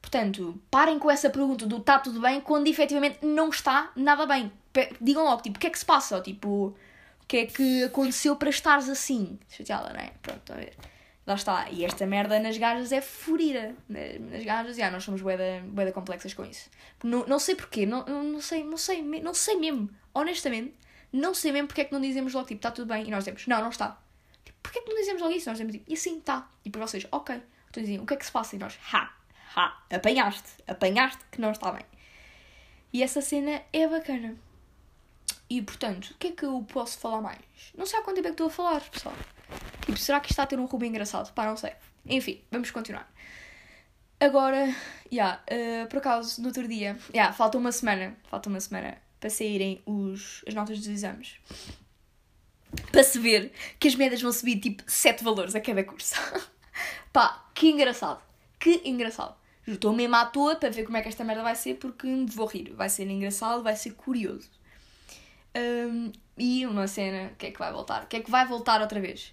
Portanto, 0.00 0.60
parem 0.70 0.98
com 0.98 1.10
essa 1.10 1.30
pergunta 1.30 1.64
do 1.64 1.78
está 1.78 1.98
tudo 1.98 2.20
bem 2.20 2.40
quando 2.40 2.66
efetivamente 2.66 3.24
não 3.24 3.48
está 3.48 3.92
nada 3.94 4.26
bem. 4.26 4.52
Digam 5.00 5.24
logo, 5.24 5.42
tipo, 5.42 5.56
o 5.56 5.60
que 5.60 5.68
é 5.68 5.70
que 5.70 5.78
se 5.78 5.84
passa? 5.84 6.20
Tipo, 6.20 6.48
o 7.22 7.26
que 7.26 7.36
é 7.38 7.46
que 7.46 7.84
aconteceu 7.84 8.34
para 8.36 8.50
estares 8.50 8.88
assim? 8.88 9.38
Chateada, 9.48 9.92
não 9.92 10.00
é? 10.00 10.10
Pronto, 10.20 10.38
estão 10.40 10.56
a 10.56 10.58
ver? 10.58 10.74
Lá 11.24 11.34
está. 11.34 11.70
E 11.70 11.84
esta 11.84 12.04
merda 12.04 12.40
nas 12.40 12.58
gajas 12.58 12.90
é 12.90 13.00
furida. 13.00 13.76
Nas 13.88 14.44
gajas, 14.44 14.76
já, 14.76 14.90
nós 14.90 15.04
somos 15.04 15.22
boeda 15.22 15.92
complexas 15.92 16.34
com 16.34 16.44
isso. 16.44 16.68
Não, 17.04 17.24
não 17.26 17.38
sei 17.38 17.54
porquê, 17.54 17.86
não, 17.86 18.04
não 18.04 18.40
sei, 18.40 18.64
não 18.64 18.76
sei, 18.76 19.02
não 19.02 19.32
sei 19.32 19.56
mesmo. 19.56 19.88
Honestamente, 20.12 20.74
não 21.12 21.32
sei 21.32 21.52
mesmo 21.52 21.68
porque 21.68 21.82
é 21.82 21.84
que 21.84 21.92
não 21.92 22.00
dizemos 22.00 22.34
logo, 22.34 22.48
tipo, 22.48 22.58
está 22.58 22.72
tudo 22.72 22.88
bem. 22.88 23.06
E 23.06 23.10
nós 23.10 23.20
dizemos, 23.20 23.46
não, 23.46 23.60
não 23.60 23.70
está. 23.70 24.01
Porquê 24.62 24.80
que 24.80 24.90
não 24.90 24.96
dizemos 24.96 25.22
logo 25.22 25.34
isso? 25.34 25.48
Nós 25.48 25.58
dizemos 25.58 25.72
tipo, 25.72 25.90
e 25.90 25.94
assim 25.94 26.20
tá. 26.20 26.48
E 26.64 26.70
para 26.70 26.86
vocês, 26.86 27.06
ok. 27.10 27.42
Então 27.70 27.82
diziam, 27.82 28.04
o 28.04 28.06
que 28.06 28.14
é 28.14 28.16
que 28.16 28.26
se 28.26 28.32
passa? 28.32 28.54
E 28.54 28.58
nós, 28.58 28.78
ha, 28.92 29.12
ha, 29.56 29.82
apanhaste, 29.90 30.50
apanhaste 30.66 31.22
que 31.30 31.40
não 31.40 31.50
está 31.52 31.72
bem. 31.72 31.84
E 32.92 33.02
essa 33.02 33.20
cena 33.20 33.62
é 33.72 33.88
bacana. 33.88 34.36
E 35.48 35.60
portanto, 35.62 36.10
o 36.10 36.14
que 36.14 36.28
é 36.28 36.32
que 36.32 36.44
eu 36.44 36.62
posso 36.68 36.98
falar 36.98 37.20
mais? 37.20 37.40
Não 37.76 37.86
sei 37.86 37.98
há 37.98 38.02
quanto 38.02 38.16
tempo 38.16 38.28
é 38.28 38.30
que 38.30 38.34
estou 38.34 38.46
a 38.46 38.50
falar, 38.50 38.80
pessoal. 38.82 39.14
Tipo, 39.84 39.98
será 39.98 40.20
que 40.20 40.30
está 40.30 40.44
a 40.44 40.46
ter 40.46 40.58
um 40.58 40.64
rubo 40.64 40.84
engraçado? 40.84 41.32
Pá, 41.32 41.46
não 41.46 41.56
sei. 41.56 41.72
Enfim, 42.06 42.40
vamos 42.50 42.70
continuar. 42.70 43.10
Agora, 44.20 44.66
já, 44.66 44.74
yeah, 45.12 45.42
uh, 45.84 45.88
por 45.88 45.98
acaso, 45.98 46.40
no 46.40 46.48
outro 46.48 46.68
dia, 46.68 46.96
já, 47.08 47.12
yeah, 47.12 47.32
falta 47.32 47.58
uma 47.58 47.72
semana, 47.72 48.16
falta 48.30 48.48
uma 48.48 48.60
semana 48.60 48.96
para 49.18 49.30
saírem 49.30 49.82
os, 49.84 50.44
as 50.46 50.54
notas 50.54 50.78
dos 50.78 50.88
exames. 50.88 51.36
Para 52.92 53.02
se 53.02 53.18
ver 53.18 53.52
que 53.80 53.88
as 53.88 53.94
médias 53.94 54.20
vão 54.22 54.30
subir 54.30 54.60
tipo 54.60 54.82
7 54.86 55.24
valores 55.24 55.54
a 55.54 55.60
cada 55.60 55.82
curso. 55.82 56.14
Pá, 57.12 57.44
que 57.54 57.70
engraçado. 57.70 58.22
Que 58.60 58.82
engraçado. 58.84 59.34
Estou 59.66 59.92
mesmo 59.92 60.16
à 60.16 60.26
toa 60.26 60.56
para 60.56 60.70
ver 60.70 60.84
como 60.84 60.96
é 60.96 61.02
que 61.02 61.08
esta 61.08 61.24
merda 61.24 61.42
vai 61.42 61.54
ser 61.54 61.74
porque 61.74 62.06
vou 62.26 62.46
rir. 62.46 62.72
Vai 62.74 62.88
ser 62.88 63.08
engraçado, 63.08 63.62
vai 63.62 63.76
ser 63.76 63.92
curioso. 63.92 64.50
Um, 65.56 66.12
e 66.36 66.66
uma 66.66 66.86
cena, 66.86 67.30
o 67.32 67.36
que 67.36 67.46
é 67.46 67.50
que 67.50 67.58
vai 67.58 67.72
voltar? 67.72 68.04
O 68.04 68.06
que 68.06 68.16
é 68.16 68.20
que 68.20 68.30
vai 68.30 68.46
voltar 68.46 68.80
outra 68.80 69.00
vez? 69.00 69.32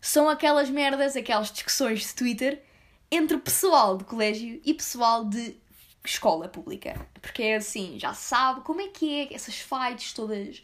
São 0.00 0.28
aquelas 0.28 0.70
merdas, 0.70 1.16
aquelas 1.16 1.50
discussões 1.50 2.00
de 2.00 2.14
Twitter 2.14 2.62
entre 3.10 3.36
pessoal 3.38 3.96
de 3.96 4.04
colégio 4.04 4.60
e 4.64 4.74
pessoal 4.74 5.24
de 5.24 5.56
escola 6.04 6.48
pública. 6.48 7.06
Porque 7.20 7.42
é 7.42 7.56
assim, 7.56 7.98
já 7.98 8.14
sabe 8.14 8.60
como 8.62 8.80
é 8.80 8.88
que 8.88 9.20
é, 9.20 9.34
essas 9.34 9.56
fights 9.56 10.12
todas 10.12 10.62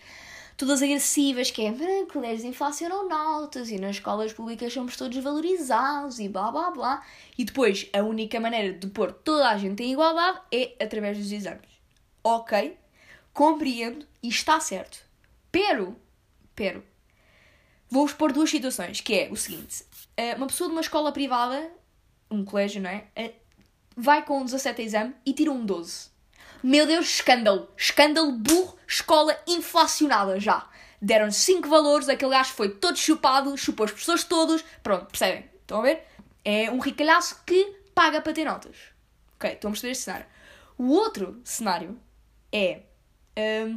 todas 0.57 0.83
agressivas, 0.83 1.51
que 1.51 1.63
é 1.63 1.69
ah, 1.69 2.13
colégios 2.13 2.45
inflacionam 2.45 3.09
notas 3.09 3.71
e 3.71 3.79
nas 3.79 3.97
escolas 3.97 4.33
públicas 4.33 4.73
somos 4.73 4.97
todos 4.97 5.23
valorizados 5.23 6.19
e 6.19 6.29
blá 6.29 6.51
blá 6.51 6.71
blá. 6.71 7.07
E 7.37 7.45
depois 7.45 7.89
a 7.93 8.03
única 8.03 8.39
maneira 8.41 8.73
de 8.73 8.87
pôr 8.89 9.13
toda 9.13 9.49
a 9.49 9.57
gente 9.57 9.83
em 9.83 9.93
igualdade 9.93 10.41
é 10.53 10.77
através 10.83 11.19
dos 11.19 11.33
exames. 11.33 11.71
Ok, 12.23 12.77
compreendo 13.33 14.07
e 14.23 14.29
está 14.29 14.61
certo. 14.61 14.99
Pero, 15.51 15.97
pero, 16.55 16.85
vou 17.91 18.07
expor 18.07 18.33
duas 18.33 18.51
situações, 18.51 19.01
que 19.01 19.15
é 19.15 19.31
o 19.31 19.37
seguinte. 19.37 19.85
Eh, 20.17 20.35
uma 20.35 20.47
pessoa 20.47 20.69
de 20.69 20.75
uma 20.75 20.81
escola 20.81 21.13
privada, 21.13 21.71
um 22.31 22.45
colégio, 22.45 22.81
não 22.81 22.91
é? 22.91 23.07
Eh, 23.17 23.35
vai 23.97 24.25
com 24.25 24.41
um 24.41 24.45
17 24.45 24.81
a 24.81 24.85
exame 24.85 25.15
e 25.27 25.33
tira 25.33 25.51
um 25.51 25.65
12. 25.65 26.12
Meu 26.63 26.87
Deus, 26.87 27.07
escândalo. 27.07 27.69
Escândalo 27.77 28.31
burro, 28.31 28.79
escola 28.87 29.37
inflacionada 29.49 30.39
já. 30.39 30.69
Deram 31.01 31.29
5 31.29 31.69
valores, 31.69 32.09
aquele 32.09 32.31
gajo 32.31 32.53
foi 32.53 32.69
todo 32.69 32.97
chupado, 32.97 33.57
chupou 33.57 33.87
os 33.87 33.91
professores 33.91 34.23
todos. 34.23 34.65
Pronto, 34.81 35.07
percebem? 35.07 35.51
Estão 35.61 35.81
a 35.81 35.83
ver? 35.83 36.07
É 36.45 36.71
um 36.71 36.79
ricalhaço 36.79 37.43
que 37.45 37.65
paga 37.93 38.21
para 38.21 38.33
ter 38.33 38.45
notas. 38.45 38.77
Ok, 39.35 39.51
estão 39.51 39.71
a 39.71 39.73
perceber 39.73 39.91
este 39.91 40.05
cenário. 40.05 40.27
O 40.79 40.91
outro 40.91 41.41
cenário 41.43 42.01
é 42.53 42.83
um, 43.37 43.77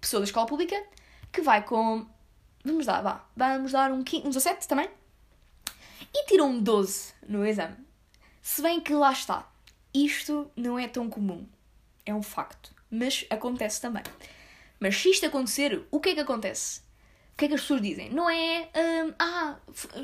pessoa 0.00 0.20
da 0.20 0.24
escola 0.24 0.46
pública 0.46 0.82
que 1.30 1.42
vai 1.42 1.62
com. 1.62 2.06
Vamos 2.64 2.86
dar, 2.86 3.02
vá. 3.02 3.26
Vamos 3.36 3.72
dar 3.72 3.92
um, 3.92 4.02
15, 4.02 4.26
um 4.26 4.30
17 4.30 4.66
também. 4.66 4.88
E 6.14 6.24
tirou 6.26 6.48
um 6.48 6.58
12 6.58 7.12
no 7.28 7.46
exame. 7.46 7.76
Se 8.40 8.62
bem 8.62 8.80
que 8.80 8.94
lá 8.94 9.12
está. 9.12 9.46
Isto 9.92 10.50
não 10.56 10.78
é 10.78 10.88
tão 10.88 11.10
comum 11.10 11.46
é 12.04 12.14
um 12.14 12.22
facto. 12.22 12.74
Mas 12.90 13.24
acontece 13.30 13.80
também. 13.80 14.02
Mas 14.78 14.96
se 14.96 15.10
isto 15.10 15.26
acontecer, 15.26 15.86
o 15.90 16.00
que 16.00 16.10
é 16.10 16.14
que 16.14 16.20
acontece? 16.20 16.80
O 17.34 17.36
que 17.38 17.46
é 17.46 17.48
que 17.48 17.54
as 17.54 17.60
pessoas 17.60 17.80
dizem? 17.80 18.10
Não 18.10 18.28
é. 18.28 18.68
Um, 18.76 19.14
ah, 19.18 19.56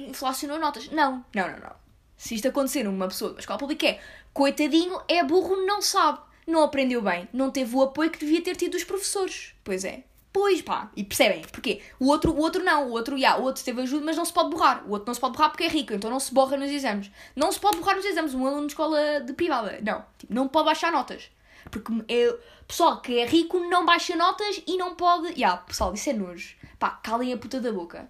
inflacionou 0.09 0.59
notas. 0.59 0.89
Não, 0.91 1.25
não, 1.35 1.51
não, 1.51 1.59
não. 1.59 1.77
Se 2.17 2.35
isto 2.35 2.49
acontecer 2.49 2.83
numa 2.83 3.09
pessoa 3.09 3.33
da 3.33 3.41
escola 3.41 3.59
pública 3.59 3.87
é 3.87 4.01
coitadinho, 4.33 5.01
é 5.09 5.23
burro, 5.23 5.57
não 5.67 5.83
sabe. 5.83 6.21
Não 6.47 6.63
aprendeu 6.63 7.03
bem. 7.03 7.29
Não 7.33 7.51
teve 7.51 7.77
o 7.77 7.83
apoio 7.83 8.11
que 8.11 8.19
devia 8.19 8.43
ter 8.43 8.57
tido 8.57 8.73
dos 8.73 8.85
professores. 8.85 9.55
Pois 9.63 9.85
é. 9.85 10.05
Pois 10.33 10.63
pá, 10.63 10.91
e 10.95 11.03
percebem? 11.03 11.43
Porquê? 11.43 11.81
O 11.99 12.07
outro, 12.07 12.33
o 12.33 12.39
outro 12.39 12.63
não, 12.63 12.89
o 12.89 12.93
outro, 12.93 13.17
yeah, 13.17 13.41
o 13.41 13.45
outro 13.45 13.65
teve 13.65 13.83
ajuda, 13.83 14.05
mas 14.05 14.17
não 14.17 14.25
se 14.25 14.33
pode 14.33 14.51
borrar. 14.51 14.85
O 14.87 14.91
outro 14.91 15.07
não 15.07 15.15
se 15.15 15.21
pode 15.21 15.33
borrar 15.33 15.51
porque 15.51 15.65
é 15.65 15.69
rico, 15.69 15.93
então 15.93 16.11
não 16.11 16.21
se 16.21 16.33
borra 16.33 16.57
nos 16.57 16.71
exames. 16.71 17.11
Não 17.35 17.51
se 17.51 17.59
pode 17.59 17.79
borrar 17.79 17.97
nos 17.97 18.05
exames, 18.05 18.35
um 18.35 18.47
aluno 18.47 18.67
de 18.67 18.73
escola 18.73 19.21
de 19.21 19.33
privada. 19.33 19.81
Não, 19.83 20.05
tipo, 20.19 20.33
não 20.33 20.47
pode 20.47 20.67
baixar 20.67 20.93
notas. 20.93 21.31
Porque 21.71 21.93
é, 22.09 22.37
pessoal 22.67 23.01
que 23.01 23.19
é 23.19 23.27
rico 23.27 23.59
não 23.59 23.85
baixa 23.85 24.17
notas 24.17 24.63
e 24.67 24.77
não 24.77 24.95
pode. 24.95 25.29
Ya, 25.29 25.35
yeah, 25.37 25.57
pessoal, 25.59 25.95
isso 25.95 26.11
é 26.11 26.13
nojo. 26.13 26.57
Pá, 26.79 26.91
calem 26.91 27.33
a 27.33 27.39
puta 27.39 27.61
da 27.61 27.73
boca. 27.73 28.09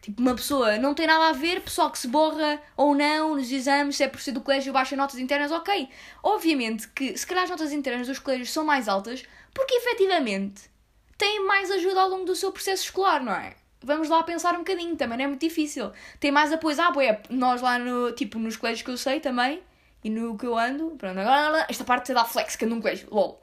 Tipo, 0.00 0.22
uma 0.22 0.34
pessoa 0.34 0.78
não 0.78 0.94
tem 0.94 1.06
nada 1.06 1.28
a 1.28 1.32
ver, 1.32 1.60
pessoal 1.60 1.90
que 1.90 1.98
se 1.98 2.08
borra 2.08 2.62
ou 2.76 2.94
não 2.94 3.34
nos 3.34 3.50
exames, 3.50 3.96
se 3.96 4.04
é 4.04 4.08
por 4.08 4.20
ser 4.20 4.32
do 4.32 4.40
colégio 4.40 4.72
baixa 4.72 4.96
notas 4.96 5.18
internas, 5.18 5.50
ok. 5.50 5.88
Obviamente 6.22 6.88
que 6.88 7.16
se 7.18 7.26
calhar 7.26 7.44
as 7.44 7.50
notas 7.50 7.72
internas 7.72 8.06
dos 8.06 8.18
colégios 8.18 8.50
são 8.50 8.64
mais 8.64 8.88
altas 8.88 9.24
porque 9.52 9.74
efetivamente 9.74 10.70
têm 11.16 11.44
mais 11.44 11.70
ajuda 11.70 12.00
ao 12.00 12.08
longo 12.08 12.24
do 12.24 12.36
seu 12.36 12.52
processo 12.52 12.84
escolar, 12.84 13.22
não 13.22 13.32
é? 13.32 13.56
Vamos 13.82 14.08
lá 14.08 14.22
pensar 14.22 14.54
um 14.54 14.58
bocadinho, 14.58 14.96
também 14.96 15.18
não 15.18 15.24
é 15.24 15.28
muito 15.28 15.40
difícil. 15.40 15.92
Tem 16.18 16.30
mais 16.30 16.52
apoio. 16.52 16.80
Ah, 16.80 16.90
boé, 16.90 17.20
nós 17.28 17.60
lá 17.60 17.78
no, 17.78 18.12
tipo, 18.12 18.38
nos 18.38 18.56
colégios 18.56 18.82
que 18.82 18.90
eu 18.90 18.96
sei 18.96 19.20
também, 19.20 19.62
e 20.02 20.10
no 20.10 20.36
que 20.36 20.46
eu 20.46 20.56
ando, 20.56 20.90
pronto, 20.96 21.18
agora 21.18 21.66
esta 21.68 21.84
parte 21.84 22.14
da 22.14 22.24
flex 22.24 22.56
que 22.56 22.64
ando 22.64 22.76
num 22.76 22.80
colégio, 22.80 23.08
lol. 23.10 23.40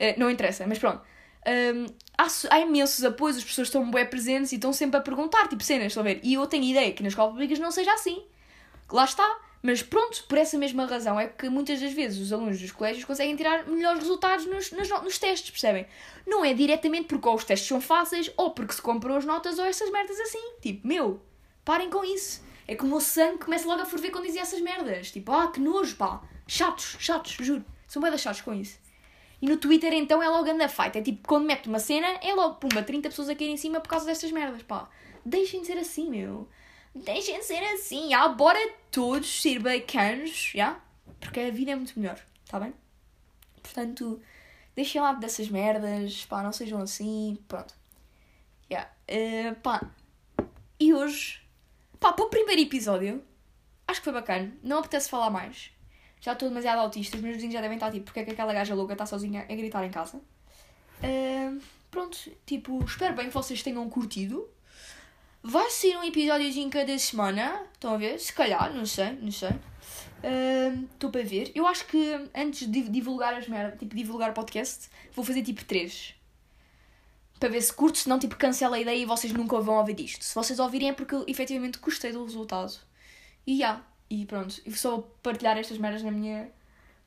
Uh, 0.00 0.18
não 0.18 0.30
interessa, 0.30 0.66
mas 0.66 0.78
pronto. 0.78 1.02
Um, 1.46 1.86
há, 2.16 2.26
há, 2.50 2.60
imensos 2.60 3.04
apoios, 3.04 3.36
as 3.36 3.44
pessoas 3.44 3.68
estão 3.68 3.90
bem 3.90 4.06
presentes 4.06 4.52
e 4.52 4.54
estão 4.54 4.72
sempre 4.72 4.98
a 4.98 5.00
perguntar, 5.00 5.46
tipo 5.48 5.62
cenas, 5.62 5.88
estão 5.88 6.02
a 6.02 6.04
ver? 6.04 6.20
E 6.22 6.34
eu 6.34 6.46
tenho 6.46 6.64
ideia 6.64 6.92
que 6.92 7.02
nas 7.02 7.12
escolas 7.12 7.32
públicas 7.32 7.58
não 7.58 7.70
seja 7.70 7.92
assim. 7.92 8.24
Lá 8.90 9.04
está. 9.04 9.40
Mas 9.62 9.82
pronto, 9.82 10.24
por 10.28 10.36
essa 10.36 10.58
mesma 10.58 10.84
razão 10.84 11.18
é 11.18 11.26
que 11.26 11.48
muitas 11.48 11.80
das 11.80 11.92
vezes 11.94 12.20
os 12.20 12.34
alunos 12.34 12.60
dos 12.60 12.70
colégios 12.70 13.06
conseguem 13.06 13.34
tirar 13.34 13.66
melhores 13.66 14.00
resultados 14.00 14.44
nos, 14.44 14.70
nos, 14.72 14.90
nos 14.90 15.18
testes, 15.18 15.50
percebem? 15.50 15.86
Não 16.26 16.44
é 16.44 16.52
diretamente 16.52 17.06
porque 17.06 17.26
ou 17.26 17.34
os 17.34 17.44
testes 17.44 17.66
são 17.66 17.80
fáceis 17.80 18.30
ou 18.36 18.50
porque 18.50 18.74
se 18.74 18.82
comprou 18.82 19.16
as 19.16 19.24
notas 19.24 19.58
ou 19.58 19.64
essas 19.64 19.90
merdas 19.90 20.20
assim. 20.20 20.52
Tipo, 20.60 20.86
meu, 20.86 21.22
parem 21.64 21.88
com 21.88 22.04
isso. 22.04 22.42
É 22.66 22.74
que 22.74 22.84
o 22.84 23.00
sangue 23.00 23.38
começa 23.44 23.66
logo 23.66 23.82
a 23.82 23.86
ferver 23.86 24.10
quando 24.10 24.26
dizia 24.26 24.42
essas 24.42 24.60
merdas. 24.60 25.10
Tipo, 25.10 25.32
ah, 25.32 25.48
que 25.48 25.60
nojo, 25.60 25.96
pá. 25.96 26.22
Chatos, 26.46 26.96
chatos, 26.98 27.32
juro. 27.32 27.64
São 27.86 28.00
bem 28.00 28.16
chatos 28.16 28.40
com 28.40 28.54
isso. 28.54 28.78
E 29.40 29.46
no 29.46 29.58
Twitter 29.58 29.92
então 29.92 30.22
é 30.22 30.28
logo 30.28 30.50
anda 30.50 30.68
fight. 30.68 30.96
É 30.96 31.02
tipo, 31.02 31.28
quando 31.28 31.46
mete 31.46 31.68
uma 31.68 31.78
cena, 31.78 32.06
é 32.22 32.32
logo, 32.32 32.54
pumba, 32.54 32.82
30 32.82 33.10
pessoas 33.10 33.28
a 33.28 33.34
cair 33.34 33.50
em 33.50 33.56
cima 33.56 33.80
por 33.80 33.88
causa 33.88 34.06
destas 34.06 34.32
merdas, 34.32 34.62
pá. 34.62 34.88
Deixem 35.24 35.60
de 35.60 35.66
ser 35.66 35.78
assim, 35.78 36.08
meu. 36.08 36.48
Deixem 36.94 37.38
de 37.38 37.44
ser 37.44 37.62
assim. 37.74 38.14
Ah, 38.14 38.28
bora 38.28 38.58
todos 38.90 39.42
ser 39.42 39.58
bacanos, 39.58 40.52
já? 40.54 40.80
Porque 41.20 41.40
a 41.40 41.50
vida 41.50 41.72
é 41.72 41.76
muito 41.76 41.98
melhor, 41.98 42.18
tá 42.48 42.58
bem? 42.58 42.72
Portanto, 43.62 44.20
deixem 44.74 45.00
lá 45.00 45.12
dessas 45.12 45.48
merdas, 45.48 46.24
pá, 46.24 46.42
não 46.42 46.52
sejam 46.52 46.80
assim, 46.80 47.38
pronto. 47.46 47.74
Yeah. 48.70 48.90
Uh, 49.10 49.54
pá. 49.56 49.82
E 50.80 50.94
hoje 50.94 51.43
Pá, 52.00 52.12
para 52.12 52.24
o 52.24 52.28
primeiro 52.28 52.60
episódio, 52.62 53.22
acho 53.86 54.00
que 54.00 54.04
foi 54.04 54.12
bacana. 54.12 54.52
Não 54.62 54.78
apetece 54.78 55.08
falar 55.08 55.30
mais. 55.30 55.70
Já 56.20 56.32
estou 56.32 56.48
demasiado 56.48 56.78
autista, 56.78 57.16
os 57.16 57.22
meus 57.22 57.34
vizinhos 57.34 57.54
já 57.54 57.60
devem 57.60 57.76
estar 57.76 57.90
tipo, 57.90 58.06
porque 58.06 58.20
é 58.20 58.24
que 58.24 58.30
aquela 58.30 58.52
gaja 58.52 58.74
louca 58.74 58.94
está 58.94 59.04
sozinha 59.04 59.42
a 59.42 59.54
gritar 59.54 59.84
em 59.84 59.90
casa. 59.90 60.16
Uh, 60.16 61.60
pronto, 61.90 62.18
tipo, 62.46 62.82
espero 62.82 63.14
bem 63.14 63.26
que 63.26 63.34
vocês 63.34 63.62
tenham 63.62 63.88
curtido. 63.90 64.48
Vai 65.42 65.70
ser 65.70 65.96
um 65.98 66.02
episódiozinho 66.02 66.70
cada 66.70 66.98
semana, 66.98 67.66
estão 67.74 67.92
a 67.92 67.98
ver? 67.98 68.18
Se 68.18 68.32
calhar, 68.32 68.72
não 68.72 68.86
sei, 68.86 69.12
não 69.20 69.30
sei. 69.30 69.50
Estou 70.94 71.10
uh, 71.10 71.12
para 71.12 71.22
ver. 71.22 71.52
Eu 71.54 71.66
acho 71.66 71.86
que 71.86 72.30
antes 72.34 72.70
de 72.70 72.88
divulgar 72.88 73.34
as 73.34 73.46
merdas, 73.46 73.78
tipo, 73.78 73.94
divulgar 73.94 74.30
o 74.30 74.32
podcast, 74.32 74.88
vou 75.12 75.22
fazer 75.22 75.42
tipo 75.42 75.62
três 75.66 76.14
para 77.44 77.52
ver 77.52 77.60
se 77.60 77.74
curto, 77.74 77.98
senão 77.98 78.18
tipo 78.18 78.36
cancela 78.36 78.76
a 78.76 78.80
ideia 78.80 78.96
e 78.96 79.04
vocês 79.04 79.30
nunca 79.30 79.60
vão 79.60 79.74
ouvir 79.76 80.00
isto. 80.00 80.24
Se 80.24 80.34
vocês 80.34 80.58
ouvirem 80.58 80.88
é 80.88 80.92
porque 80.94 81.14
eu 81.14 81.26
efetivamente 81.28 81.78
gostei 81.78 82.10
do 82.10 82.24
resultado. 82.24 82.72
E 83.46 83.58
já, 83.58 83.84
e 84.08 84.24
pronto. 84.24 84.62
Eu 84.64 84.72
só 84.72 84.98
partilhar 85.22 85.58
estas 85.58 85.76
merdas 85.76 86.02
na 86.02 86.10
minha 86.10 86.50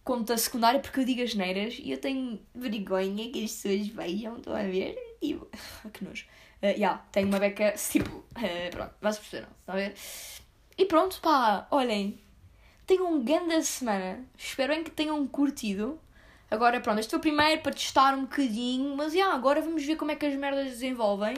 conta 0.03 0.37
secundária 0.37 0.79
porque 0.79 0.99
eu 0.99 1.05
digo 1.05 1.23
as 1.23 1.33
neiras 1.33 1.79
e 1.81 1.89
eu 1.89 1.97
tenho 1.99 2.39
vergonha 2.53 3.31
que 3.31 3.43
as 3.43 3.51
pessoas 3.51 3.87
vejam, 3.87 4.37
estão 4.37 4.55
a 4.55 4.61
ver? 4.61 4.95
E 5.23 5.33
que 5.91 6.05
nojo. 6.05 6.27
Uh, 6.61 6.67
yeah, 6.67 7.03
tenho 7.11 7.29
uma 7.29 7.39
beca, 7.39 7.73
tipo, 7.89 8.17
uh, 8.17 8.69
pronto, 8.69 8.93
vai-se 9.01 9.19
perceber, 9.19 9.47
não, 9.47 9.55
estão 9.59 9.73
a 9.73 9.77
ver? 9.79 9.95
E 10.77 10.85
pronto, 10.85 11.19
pá, 11.19 11.67
olhem, 11.71 12.19
tenham 12.85 13.11
um 13.11 13.23
grande 13.23 13.63
semana. 13.63 14.23
Espero 14.37 14.71
bem 14.71 14.83
que 14.83 14.91
tenham 14.91 15.25
curtido. 15.25 15.99
Agora, 16.49 16.79
pronto, 16.79 16.99
este 16.99 17.09
foi 17.09 17.19
o 17.19 17.21
primeiro 17.21 17.61
para 17.61 17.73
testar 17.73 18.15
um 18.15 18.21
bocadinho, 18.21 18.95
mas 18.95 19.13
yeah, 19.13 19.35
agora 19.35 19.61
vamos 19.61 19.83
ver 19.83 19.97
como 19.97 20.11
é 20.11 20.15
que 20.15 20.25
as 20.25 20.35
merdas 20.35 20.67
desenvolvem. 20.67 21.35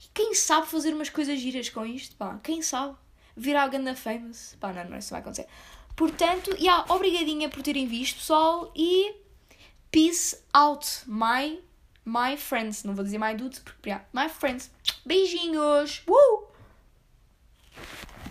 E 0.00 0.08
quem 0.14 0.32
sabe 0.34 0.68
fazer 0.68 0.94
umas 0.94 1.10
coisas 1.10 1.40
giras 1.40 1.68
com 1.68 1.84
isto, 1.84 2.14
pá, 2.14 2.38
quem 2.42 2.62
sabe? 2.62 2.96
Virar 3.36 3.64
a 3.64 3.68
ganda 3.68 3.96
famous. 3.96 4.56
Pá, 4.60 4.72
não, 4.72 4.90
não, 4.90 4.98
isso 4.98 5.10
vai 5.10 5.20
acontecer. 5.20 5.46
Portanto, 5.96 6.54
yeah, 6.56 6.84
obrigadinha 6.92 7.48
por 7.48 7.62
terem 7.62 7.88
visto, 7.88 8.18
pessoal, 8.18 8.72
e 8.76 9.16
peace 9.90 10.40
out, 10.54 10.86
my, 11.06 11.60
my 12.04 12.36
friends. 12.36 12.84
Não 12.84 12.94
vou 12.94 13.04
dizer 13.04 13.18
my 13.18 13.34
dudes, 13.34 13.58
porque, 13.58 13.90
yeah, 13.90 14.04
my 14.12 14.28
friends. 14.28 14.70
Beijinhos! 15.04 16.04